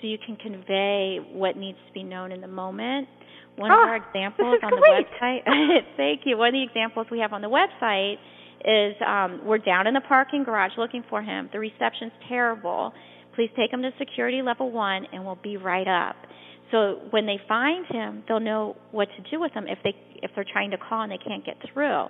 [0.00, 3.08] So you can convey what needs to be known in the moment.
[3.56, 5.06] One oh, of our examples on great.
[5.20, 6.36] the website, thank you.
[6.36, 8.16] One of the examples we have on the website
[8.64, 11.48] is um, we're down in the parking garage looking for him.
[11.52, 12.92] The reception's terrible.
[13.34, 16.16] Please take him to security level one and we'll be right up.
[16.70, 20.30] So when they find him, they'll know what to do with him if they if
[20.34, 22.06] they're trying to call and they can't get through.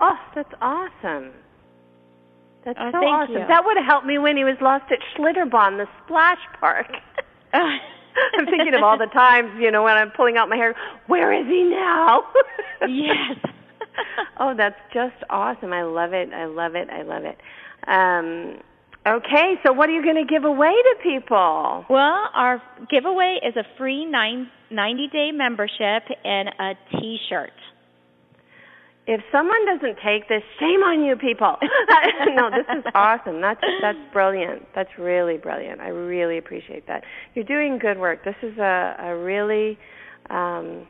[0.00, 1.32] Oh, that's awesome.
[2.64, 3.34] That's oh, so awesome.
[3.34, 3.46] You.
[3.48, 6.86] That would have helped me when he was lost at Schlitterbahn, the splash park.
[7.54, 10.74] I'm thinking of all the times, you know, when I'm pulling out my hair,
[11.06, 12.24] where is he now?
[12.88, 13.36] yes.
[14.38, 15.72] oh, that's just awesome.
[15.72, 16.32] I love it.
[16.32, 16.88] I love it.
[16.90, 17.38] I love it.
[17.86, 18.60] Um,
[19.06, 21.84] okay, so what are you going to give away to people?
[21.90, 27.52] Well, our giveaway is a free nine, 90 day membership and a t shirt.
[29.04, 31.56] If someone doesn't take this, shame on you people.
[32.36, 33.40] no, this is awesome.
[33.40, 34.62] That's that's brilliant.
[34.74, 35.80] That's really brilliant.
[35.80, 37.02] I really appreciate that.
[37.34, 38.24] You're doing good work.
[38.24, 39.76] This is a, a really
[40.30, 40.86] um,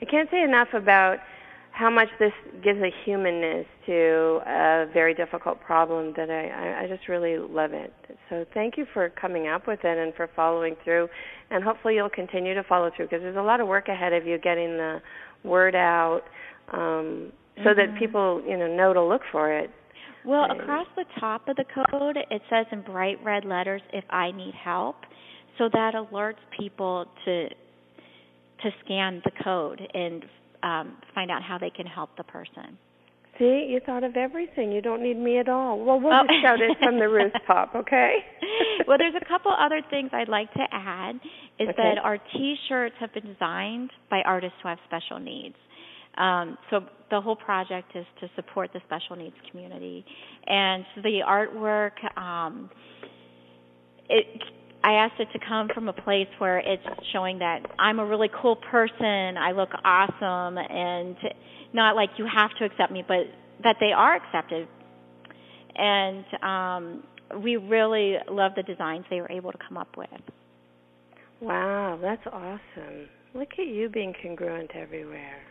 [0.00, 1.18] I can't say enough about
[1.72, 2.32] how much this
[2.64, 7.72] gives a humanness to a very difficult problem that I, I, I just really love
[7.72, 7.92] it.
[8.28, 11.08] So thank you for coming up with it and for following through.
[11.50, 14.26] And hopefully you'll continue to follow through because there's a lot of work ahead of
[14.26, 15.00] you getting the
[15.44, 16.22] word out
[16.72, 17.92] um, so mm-hmm.
[17.92, 19.70] that people, you know, know to look for it.
[20.24, 24.30] Well, across the top of the code, it says in bright red letters, if I
[24.30, 24.96] need help.
[25.56, 30.24] So that alerts people to to scan the code and
[30.64, 32.76] um, find out how they can help the person.
[33.38, 34.72] See, you thought of everything.
[34.72, 35.78] You don't need me at all.
[35.78, 36.26] Well, we'll oh.
[36.26, 38.16] just shout it from the rooftop, okay?
[38.88, 41.16] well, there's a couple other things I'd like to add.
[41.60, 41.74] Is okay.
[41.76, 45.54] that our T-shirts have been designed by artists who have special needs.
[46.18, 50.04] Um, so the whole project is to support the special needs community,
[50.46, 52.18] and the artwork.
[52.18, 52.70] Um,
[54.08, 54.42] it
[54.82, 58.30] I asked it to come from a place where it's showing that I'm a really
[58.40, 61.16] cool person, I look awesome, and
[61.72, 63.26] not like you have to accept me, but
[63.64, 64.68] that they are accepted.
[65.74, 70.08] And um, we really love the designs they were able to come up with.
[71.40, 73.08] Wow, that's awesome.
[73.34, 75.42] Look at you being congruent everywhere.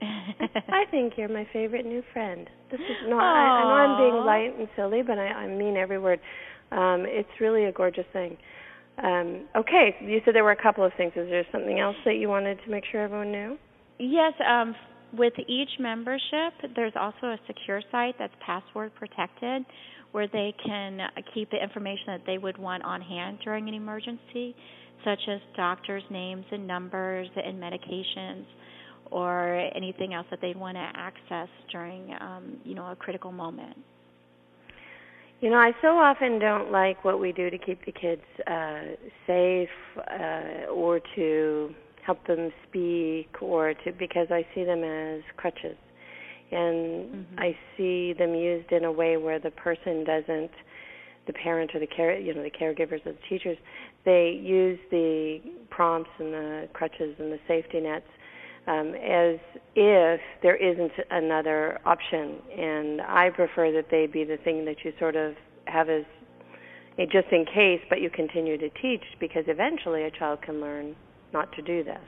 [0.68, 2.48] I think you're my favorite new friend.
[2.70, 5.76] This is no, I, I know I'm being light and silly, but I, I mean
[5.76, 6.20] every word.
[6.70, 8.36] Um, it's really a gorgeous thing.
[9.02, 11.12] Um, okay, you said there were a couple of things.
[11.16, 13.56] Is there something else that you wanted to make sure everyone knew?
[13.98, 14.34] Yes.
[14.46, 14.74] Um,
[15.16, 19.64] with each membership, there's also a secure site that's password protected
[20.12, 21.00] where they can
[21.34, 24.54] keep the information that they would want on hand during an emergency,
[25.04, 28.44] such as doctors' names and numbers and medications
[29.10, 33.76] or anything else that they'd want to access during um, you know a critical moment.
[35.40, 38.80] You know, I so often don't like what we do to keep the kids uh,
[39.24, 45.76] safe uh, or to help them speak or to because I see them as crutches.
[46.50, 47.38] And mm-hmm.
[47.38, 50.50] I see them used in a way where the person doesn't
[51.28, 53.58] the parent or the care you know the caregivers or the teachers
[54.04, 55.38] they use the
[55.70, 58.06] prompts and the crutches and the safety nets
[58.68, 59.38] um, as
[59.74, 62.36] if there isn't another option.
[62.56, 66.04] And I prefer that they be the thing that you sort of have as
[67.12, 70.96] just in case, but you continue to teach because eventually a child can learn
[71.32, 72.00] not to do this.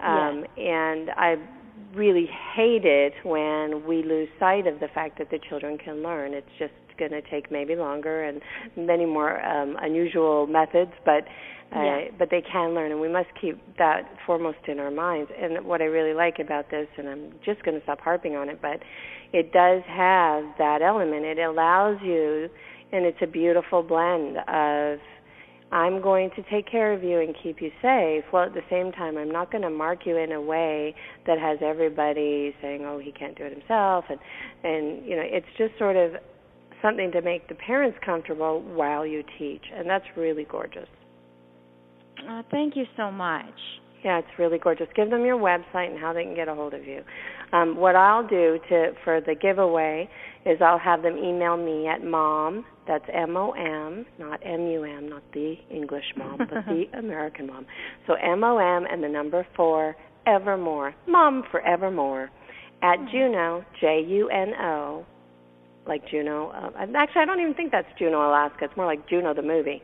[0.00, 0.66] Um, yes.
[0.66, 1.36] And I
[1.94, 6.34] really hate it when we lose sight of the fact that the children can learn.
[6.34, 8.40] It's just going to take maybe longer and
[8.76, 11.24] many more um, unusual methods, but
[11.74, 12.00] uh, yeah.
[12.18, 15.30] but they can learn, and we must keep that foremost in our minds.
[15.40, 18.48] And what I really like about this, and I'm just going to stop harping on
[18.48, 18.80] it, but
[19.32, 21.24] it does have that element.
[21.24, 22.48] It allows you,
[22.92, 24.98] and it's a beautiful blend of
[25.72, 28.24] I'm going to take care of you and keep you safe.
[28.32, 30.94] Well, at the same time, I'm not going to mark you in a way
[31.26, 34.18] that has everybody saying, "Oh, he can't do it himself," and
[34.64, 36.14] and you know, it's just sort of
[36.82, 40.88] something to make the parents comfortable while you teach, and that's really gorgeous.
[42.28, 43.54] Oh, thank you so much.
[44.04, 44.88] Yeah, it's really gorgeous.
[44.96, 47.02] Give them your website and how they can get a hold of you.
[47.52, 50.08] Um, what I'll do to for the giveaway
[50.46, 52.64] is I'll have them email me at mom.
[52.86, 57.46] That's M O M, not M U M, not the English mom, but the American
[57.48, 57.66] mom.
[58.06, 62.30] So M O M and the number four Evermore, mom forevermore,
[62.82, 65.04] at Juno J U N O
[65.90, 66.50] like Juneau.
[66.54, 68.64] Uh, actually, I don't even think that's Juneau, Alaska.
[68.64, 69.82] It's more like Juno the movie.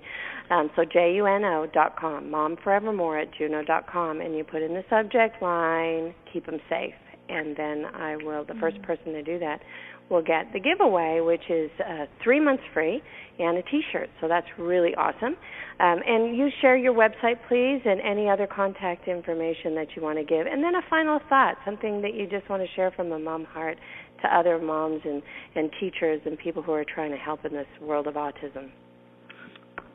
[0.49, 4.73] Um, so J-U-N-O dot com, Mom Forevermore at Juno dot com, and you put in
[4.73, 6.95] the subject line, keep them safe,
[7.29, 8.45] and then I will.
[8.45, 8.85] The 1st mm-hmm.
[8.85, 9.61] person to do that
[10.09, 13.03] will get the giveaway, which is uh, three months free
[13.39, 14.09] and a T-shirt.
[14.21, 15.37] So that's really awesome.
[15.79, 20.19] Um, and you share your website, please, and any other contact information that you want
[20.19, 20.47] to give.
[20.47, 23.45] And then a final thought, something that you just want to share from a mom
[23.45, 23.77] heart
[24.23, 25.23] to other moms and,
[25.55, 28.71] and teachers and people who are trying to help in this world of autism.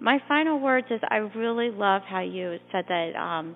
[0.00, 3.54] my final words is I really love how you said that um,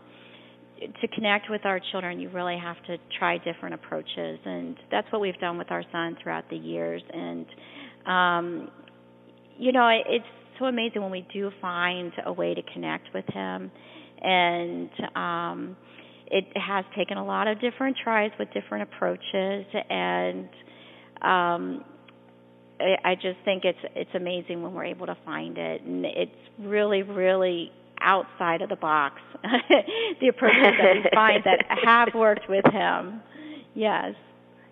[0.78, 5.20] to connect with our children, you really have to try different approaches, and that's what
[5.20, 7.02] we've done with our son throughout the years.
[7.12, 7.46] And
[8.06, 8.70] um,
[9.58, 10.24] you know, it's
[10.58, 13.70] so amazing when we do find a way to connect with him,
[14.20, 15.76] and um,
[16.26, 20.48] it has taken a lot of different tries with different approaches, and
[21.22, 21.84] um,
[23.04, 27.02] I, just think it's it's amazing when we're able to find it, and it's really,
[27.02, 29.20] really outside of the box.
[30.20, 33.20] the approaches that we find that have worked with him.
[33.74, 34.14] Yes.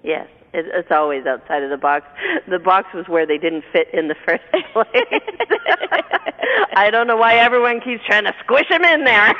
[0.03, 2.07] Yes, it, it's always outside of the box.
[2.49, 4.43] The box was where they didn't fit in the first
[4.73, 4.87] place.
[6.75, 9.35] I don't know why everyone keeps trying to squish them in there.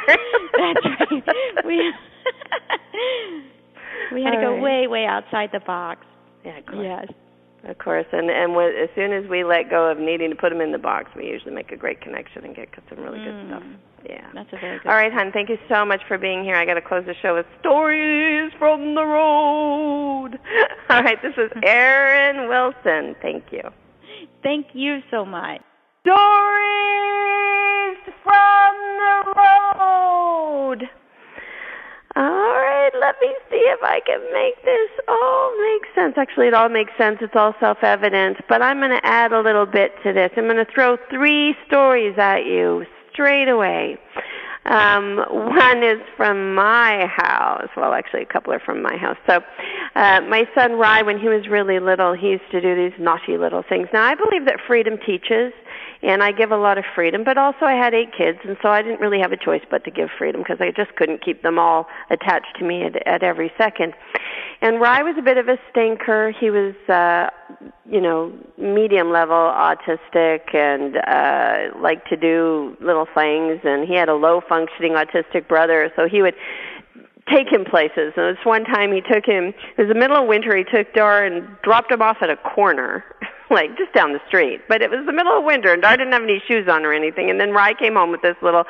[0.57, 1.65] That's right.
[1.67, 1.93] We
[4.13, 4.63] we had to go right.
[4.63, 6.07] way, way outside the box.
[6.45, 6.61] Yeah.
[6.75, 7.07] Yes.
[7.65, 10.51] Of course, and and when, as soon as we let go of needing to put
[10.51, 13.35] them in the box, we usually make a great connection and get some really good
[13.35, 13.49] Mm.
[13.49, 13.63] stuff.
[14.05, 14.27] Yeah.
[14.35, 14.89] That's a very good.
[14.89, 15.31] All right, hon.
[15.31, 16.57] Thank you so much for being here.
[16.57, 20.41] I got to close the show with stories from the road.
[20.91, 23.15] All right, this is Erin Wilson.
[23.23, 23.63] Thank you.
[24.43, 25.61] Thank you so much.
[26.03, 30.83] Stories from the road.
[32.15, 36.15] All right, let me see if I can make this all make sense.
[36.19, 37.19] Actually, it all makes sense.
[37.23, 40.31] It's all self-evident, but I'm going to add a little bit to this.
[40.37, 43.99] I'm going to throw three stories at you straight away.
[44.67, 47.69] Um, one is from my house.
[47.77, 49.17] Well, actually, a couple are from my house.
[49.27, 49.41] So,
[49.97, 53.39] uh, my son Rye, when he was really little, he used to do these naughty
[53.39, 53.89] little things.
[53.93, 55.53] Now, I believe that freedom teaches,
[56.03, 58.69] and I give a lot of freedom, but also I had eight kids, and so
[58.69, 61.43] I didn't really have a choice but to give freedom because I just couldn't keep
[61.43, 63.95] them all attached to me at, at every second.
[64.61, 66.33] And Rye was a bit of a stinker.
[66.39, 67.31] He was, uh,
[67.89, 73.61] you know, medium level autistic and uh, liked to do little things.
[73.65, 76.35] And he had a low functioning autistic brother, so he would
[77.29, 78.13] take him places.
[78.17, 80.93] And this one time he took him, it was the middle of winter, he took
[80.95, 83.05] Dar and dropped him off at a corner,
[83.53, 84.63] like just down the street.
[84.69, 86.93] But it was the middle of winter and Dar didn't have any shoes on or
[86.93, 87.31] anything.
[87.31, 88.65] And then Rye came home with this little,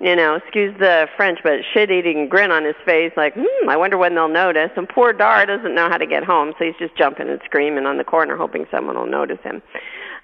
[0.00, 3.76] you know, excuse the French, but shit eating grin on his face, like, hmm, I
[3.76, 4.70] wonder when they'll notice.
[4.76, 7.86] And poor Dar doesn't know how to get home, so he's just jumping and screaming
[7.86, 9.62] on the corner, hoping someone will notice him.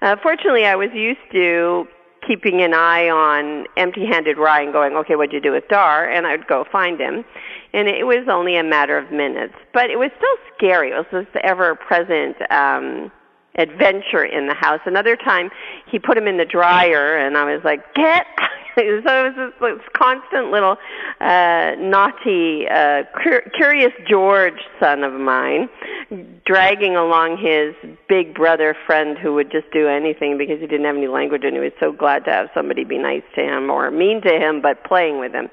[0.01, 1.87] Uh, fortunately, I was used to
[2.27, 6.09] keeping an eye on empty-handed Rye and going, okay, what'd you do with Dar?
[6.09, 7.23] And I'd go find him.
[7.73, 9.53] And it was only a matter of minutes.
[9.73, 10.91] But it was still scary.
[10.91, 13.11] It was this ever-present um,
[13.57, 14.79] adventure in the house.
[14.85, 15.49] Another time,
[15.89, 18.25] he put him in the dryer, and I was like, get
[18.77, 20.77] so it was this, constant little
[21.19, 25.67] uh naughty uh cur- curious george son of mine
[26.45, 27.73] dragging along his
[28.07, 31.53] big brother friend who would just do anything because he didn't have any language and
[31.53, 34.61] he was so glad to have somebody be nice to him or mean to him
[34.61, 35.49] but playing with him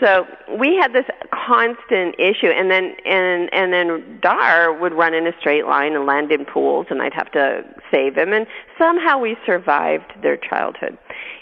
[0.00, 0.26] so
[0.58, 5.32] we had this constant issue and then and and then Dar would run in a
[5.40, 8.46] straight line and land in pools and I'd have to save him and
[8.78, 10.98] somehow we survived their childhood.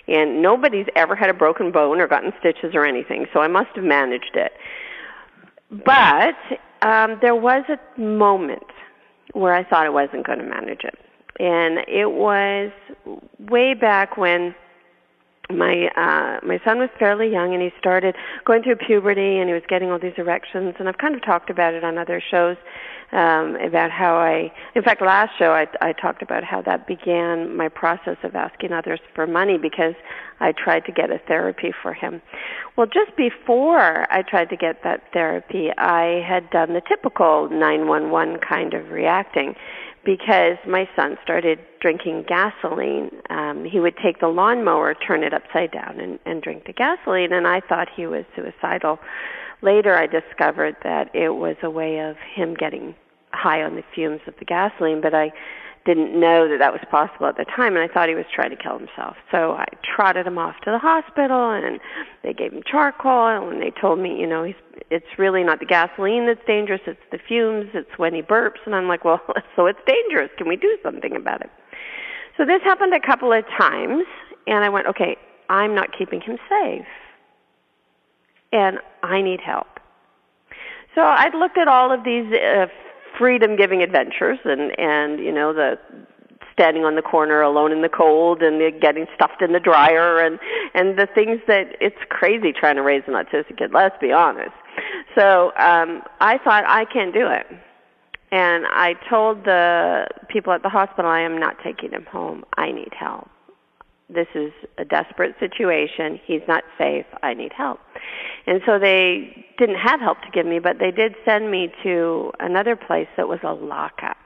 [0.09, 3.71] And nobody's ever had a broken bone or gotten stitches or anything, so I must
[3.75, 4.53] have managed it.
[5.71, 6.37] But
[6.83, 8.67] um there was a moment
[9.33, 10.99] where I thought I wasn't going to manage it.
[11.39, 12.71] And it was
[13.39, 14.55] way back when
[15.51, 19.55] my uh my son was fairly young and he started going through puberty and he
[19.55, 22.57] was getting all these erections and I've kind of talked about it on other shows
[23.13, 27.57] um about how I in fact last show I I talked about how that began
[27.57, 29.95] my process of asking others for money because
[30.41, 32.21] I tried to get a therapy for him.
[32.77, 38.41] Well, just before I tried to get that therapy, I had done the typical 911
[38.41, 39.55] kind of reacting
[40.07, 43.11] because my son started drinking gasoline.
[43.29, 47.33] Um, he would take the lawnmower, turn it upside down, and, and drink the gasoline,
[47.33, 49.01] and I thought he was suicidal.
[49.63, 52.95] Later, I discovered that it was a way of him getting
[53.33, 55.33] high on the fumes of the gasoline, but I
[55.87, 58.51] didn't know that that was possible at the time, and I thought he was trying
[58.51, 59.16] to kill himself.
[59.30, 61.80] So I trotted him off to the hospital, and
[62.22, 64.57] they gave him charcoal, and they told me, you know, he's
[64.91, 68.61] it's really not the gasoline that's dangerous, it's the fumes, it's when he burps.
[68.66, 69.20] And I'm like, well,
[69.57, 70.30] so it's dangerous.
[70.37, 71.51] Can we do something about it?
[72.37, 74.05] So this happened a couple of times,
[74.47, 75.16] and I went, okay,
[75.49, 76.87] I'm not keeping him safe,
[78.53, 79.66] and I need help.
[80.95, 82.66] So I'd looked at all of these uh,
[83.19, 85.79] freedom-giving adventures, and and you know the
[86.53, 90.19] standing on the corner alone in the cold and the getting stuffed in the dryer
[90.19, 90.39] and
[90.75, 94.57] and the things that it's crazy trying to raise an autistic kid let's be honest.
[95.14, 97.47] So um i thought i can't do it.
[98.33, 102.45] And i told the people at the hospital i am not taking him home.
[102.57, 103.29] I need help
[104.09, 106.21] this is a desperate situation.
[106.25, 107.07] He's not safe.
[107.23, 107.81] I need help.
[108.47, 112.33] And so they didn't have help to give me, but they did send me to
[112.39, 114.17] another place that was a lockup.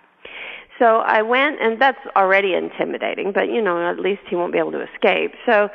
[0.79, 4.59] So I went, and that's already intimidating, but you know, at least he won't be
[4.59, 5.33] able to escape.
[5.47, 5.69] So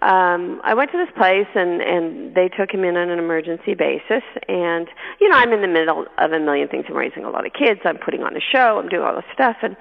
[0.00, 3.74] um I went to this place and and they took him in on an emergency
[3.74, 4.22] basis.
[4.48, 4.86] And
[5.20, 6.84] you know I'm in the middle of a million things.
[6.88, 7.80] I'm raising a lot of kids.
[7.84, 8.78] I'm putting on a show.
[8.78, 9.56] I'm doing all this stuff.
[9.62, 9.76] And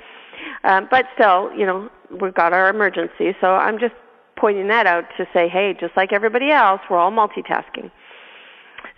[0.63, 1.89] um but still you know
[2.21, 3.93] we've got our emergency so I'm just
[4.37, 7.91] pointing that out to say hey just like everybody else we're all multitasking.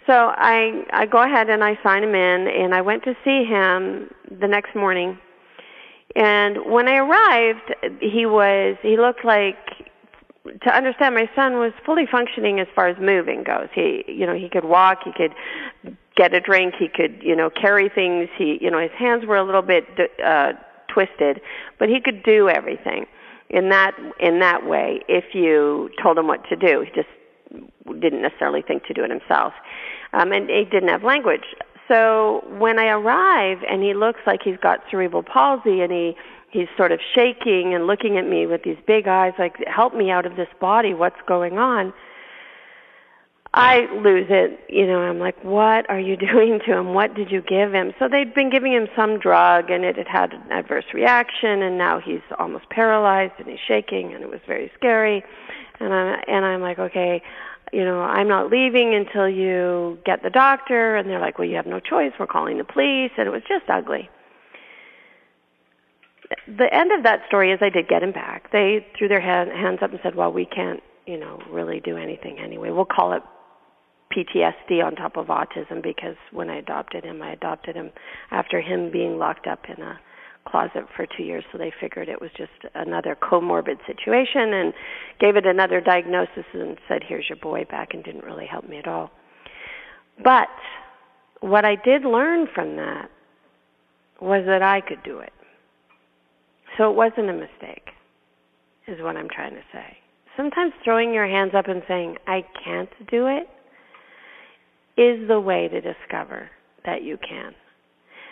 [0.05, 3.43] So I I go ahead and I sign him in and I went to see
[3.43, 4.09] him
[4.39, 5.17] the next morning.
[6.15, 9.57] And when I arrived he was he looked like
[10.63, 13.67] to understand my son was fully functioning as far as moving goes.
[13.73, 15.35] He you know he could walk he could
[16.15, 19.37] get a drink he could you know carry things he you know his hands were
[19.37, 19.85] a little bit
[20.25, 20.53] uh
[20.93, 21.41] twisted
[21.77, 23.05] but he could do everything
[23.49, 26.81] in that in that way if you told him what to do.
[26.81, 27.09] He just
[27.99, 29.53] didn't necessarily think to do it himself.
[30.13, 31.55] Um and he didn't have language.
[31.87, 36.15] So when i arrive and he looks like he's got cerebral palsy and he
[36.51, 40.11] he's sort of shaking and looking at me with these big eyes like help me
[40.11, 40.93] out of this body.
[40.93, 41.93] What's going on
[43.59, 46.93] i lose it you know i'm like what are you doing to him?
[46.93, 47.93] What did you give him?
[47.99, 51.77] So they'd been giving him some drug and it had had an adverse reaction and
[51.77, 55.23] now he's almost paralyzed and he's shaking and it was very scary.
[55.79, 57.21] And I'm, and i'm like okay
[57.71, 60.95] you know i'm not leaving until you get the doctor.
[60.95, 62.11] And they're like well you have no choice.
[62.19, 63.11] We're calling the police.
[63.17, 64.09] And it was just ugly.
[66.47, 68.51] The end of that story is I did get him back.
[68.51, 71.97] They threw their hand, hands up and said, "Well, we can't, you know, really do
[71.97, 72.69] anything anyway.
[72.69, 73.23] We'll call it
[74.13, 77.91] PTSD on top of autism because when I adopted him, I adopted him
[78.31, 79.99] after him being locked up in a
[80.45, 84.73] closet for 2 years, so they figured it was just another comorbid situation and
[85.19, 88.77] gave it another diagnosis and said, "Here's your boy back," and didn't really help me
[88.77, 89.11] at all.
[90.23, 90.49] But
[91.41, 93.11] what I did learn from that
[94.19, 95.33] was that I could do it
[96.77, 97.91] so it wasn't a mistake,
[98.87, 99.97] is what I'm trying to say.
[100.35, 103.47] Sometimes throwing your hands up and saying, I can't do it,
[104.99, 106.49] is the way to discover
[106.85, 107.53] that you can.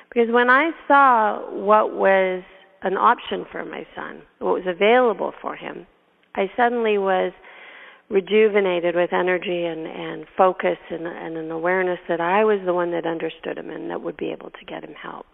[0.10, 2.44] Because when I saw what was
[2.82, 5.88] an option for my son, what was available for him,
[6.36, 7.32] I suddenly was
[8.10, 12.92] rejuvenated with energy and, and focus and, and an awareness that I was the one
[12.92, 15.26] that understood him and that would be able to get him help.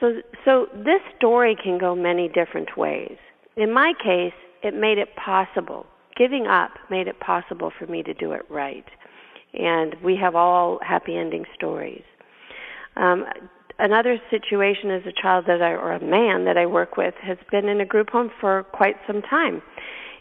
[0.00, 3.16] So, so this story can go many different ways.
[3.56, 4.32] In my case,
[4.62, 5.86] it made it possible.
[6.16, 8.84] Giving up made it possible for me to do it right.
[9.54, 12.04] And we have all happy ending stories.
[12.96, 13.26] Um,
[13.78, 17.38] another situation is a child that I, or a man that I work with has
[17.50, 19.62] been in a group home for quite some time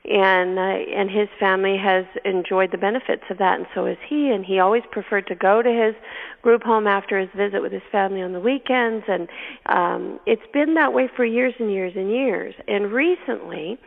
[0.05, 4.29] and uh, and his family has enjoyed the benefits of that and so has he
[4.29, 5.93] and he always preferred to go to his
[6.41, 9.27] group home after his visit with his family on the weekends and
[9.67, 13.77] um it's been that way for years and years and years and recently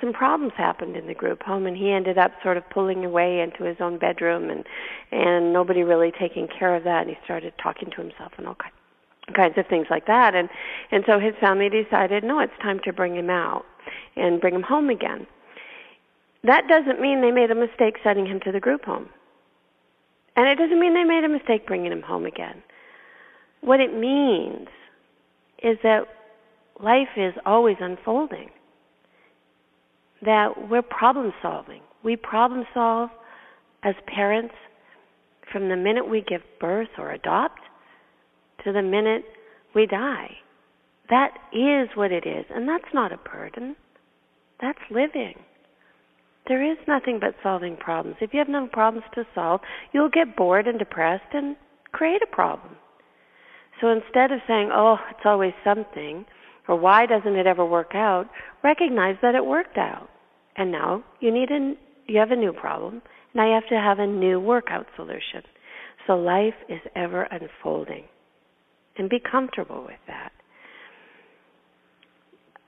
[0.00, 3.40] some problems happened in the group home and he ended up sort of pulling away
[3.40, 4.64] into his own bedroom and
[5.12, 8.56] and nobody really taking care of that and he started talking to himself and all
[9.34, 10.48] kinds of things like that and
[10.90, 13.64] and so his family decided no it's time to bring him out
[14.16, 15.26] and bring him home again
[16.44, 19.08] that doesn't mean they made a mistake sending him to the group home.
[20.36, 22.62] And it doesn't mean they made a mistake bringing him home again.
[23.62, 24.68] What it means
[25.62, 26.02] is that
[26.80, 28.50] life is always unfolding,
[30.22, 31.80] that we're problem solving.
[32.02, 33.10] We problem solve
[33.82, 34.54] as parents
[35.52, 37.60] from the minute we give birth or adopt
[38.64, 39.24] to the minute
[39.74, 40.30] we die.
[41.10, 43.76] That is what it is, and that's not a burden.
[44.60, 45.34] That's living.
[46.46, 48.16] There is nothing but solving problems.
[48.20, 49.60] If you have no problems to solve,
[49.92, 51.56] you'll get bored and depressed and
[51.92, 52.76] create a problem.
[53.80, 56.24] So instead of saying, oh, it's always something,
[56.68, 58.26] or why doesn't it ever work out,
[58.62, 60.08] recognize that it worked out.
[60.56, 61.74] And now you need a,
[62.06, 63.02] you have a new problem.
[63.34, 65.42] Now you have to have a new workout solution.
[66.06, 68.04] So life is ever unfolding.
[68.96, 70.30] And be comfortable with that.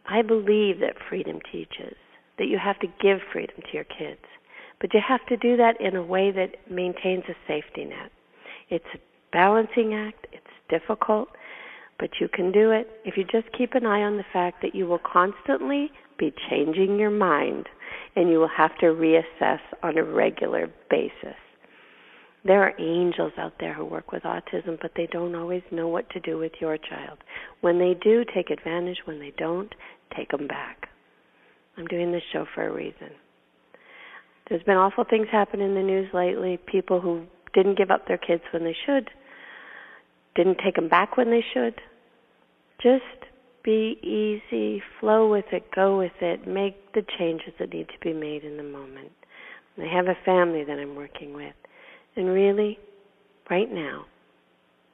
[0.09, 1.97] I believe that freedom teaches
[2.39, 4.21] that you have to give freedom to your kids.
[4.81, 8.11] But you have to do that in a way that maintains a safety net.
[8.69, 8.99] It's a
[9.33, 11.29] balancing act, it's difficult,
[11.99, 14.75] but you can do it if you just keep an eye on the fact that
[14.75, 17.67] you will constantly be changing your mind
[18.15, 21.37] and you will have to reassess on a regular basis.
[22.45, 26.09] There are angels out there who work with autism, but they don't always know what
[26.11, 27.19] to do with your child.
[27.61, 28.99] When they do, take advantage.
[29.05, 29.75] When they don't,
[30.17, 30.89] take them back.
[31.77, 33.11] I'm doing this show for a reason.
[34.49, 36.59] There's been awful things happen in the news lately.
[36.71, 39.11] People who didn't give up their kids when they should,
[40.37, 41.81] didn't take them back when they should.
[42.81, 43.03] Just
[43.65, 48.13] be easy, flow with it, go with it, make the changes that need to be
[48.13, 49.11] made in the moment.
[49.79, 51.55] I have a family that I'm working with,
[52.15, 52.79] and really,
[53.51, 54.07] right now,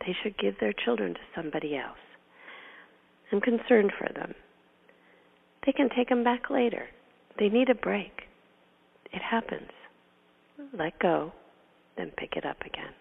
[0.00, 1.98] they should give their children to somebody else.
[3.30, 4.34] I'm concerned for them.
[5.64, 6.86] They can take them back later.
[7.38, 8.22] They need a break.
[9.12, 9.70] It happens.
[10.76, 11.32] Let go,
[11.96, 12.92] then pick it up again.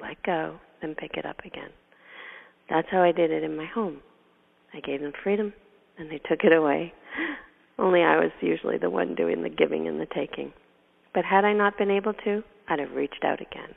[0.00, 1.70] Let go, then pick it up again.
[2.68, 4.00] That's how I did it in my home.
[4.72, 5.52] I gave them freedom,
[5.98, 6.92] and they took it away.
[7.78, 10.52] Only I was usually the one doing the giving and the taking.
[11.14, 13.74] But had I not been able to, I'd have reached out again.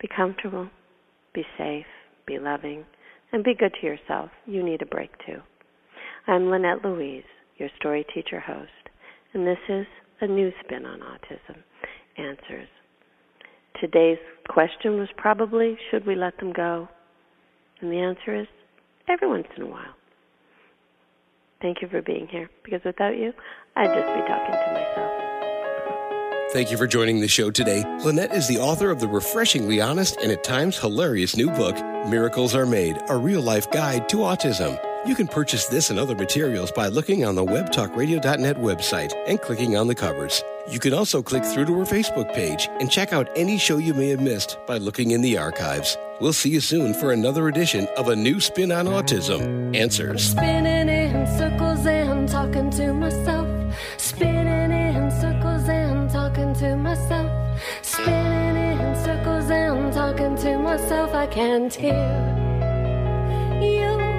[0.00, 0.68] Be comfortable,
[1.34, 1.86] be safe,
[2.26, 2.84] be loving,
[3.32, 4.30] and be good to yourself.
[4.46, 5.40] You need a break too.
[6.26, 7.24] I'm Lynette Louise,
[7.58, 8.70] your story teacher host,
[9.34, 9.86] and this is
[10.20, 11.58] a new spin on autism
[12.16, 12.68] answers.
[13.80, 14.18] Today's
[14.48, 16.88] question was probably should we let them go?
[17.80, 18.46] And the answer is
[19.08, 19.94] every once in a while.
[21.60, 23.32] Thank you for being here because without you,
[23.76, 25.12] I'd just be talking to myself.
[26.52, 27.82] Thank you for joining the show today.
[28.04, 31.76] Lynette is the author of the refreshingly honest and at times hilarious new book,
[32.08, 34.78] Miracles Are Made A Real Life Guide to Autism.
[35.04, 39.76] You can purchase this and other materials by looking on the webtalkradio.net website and clicking
[39.76, 40.44] on the covers.
[40.70, 43.94] You can also click through to her Facebook page and check out any show you
[43.94, 45.98] may have missed by looking in the archives.
[46.20, 50.30] We'll see you soon for another edition of A New Spin on Autism Answers.
[50.30, 53.74] Spinning in circles and talking to myself.
[53.96, 57.60] Spinning in circles and talking to myself.
[57.82, 61.12] Spinning in circles and talking to myself.
[61.12, 62.38] I can't hear
[63.60, 64.11] you.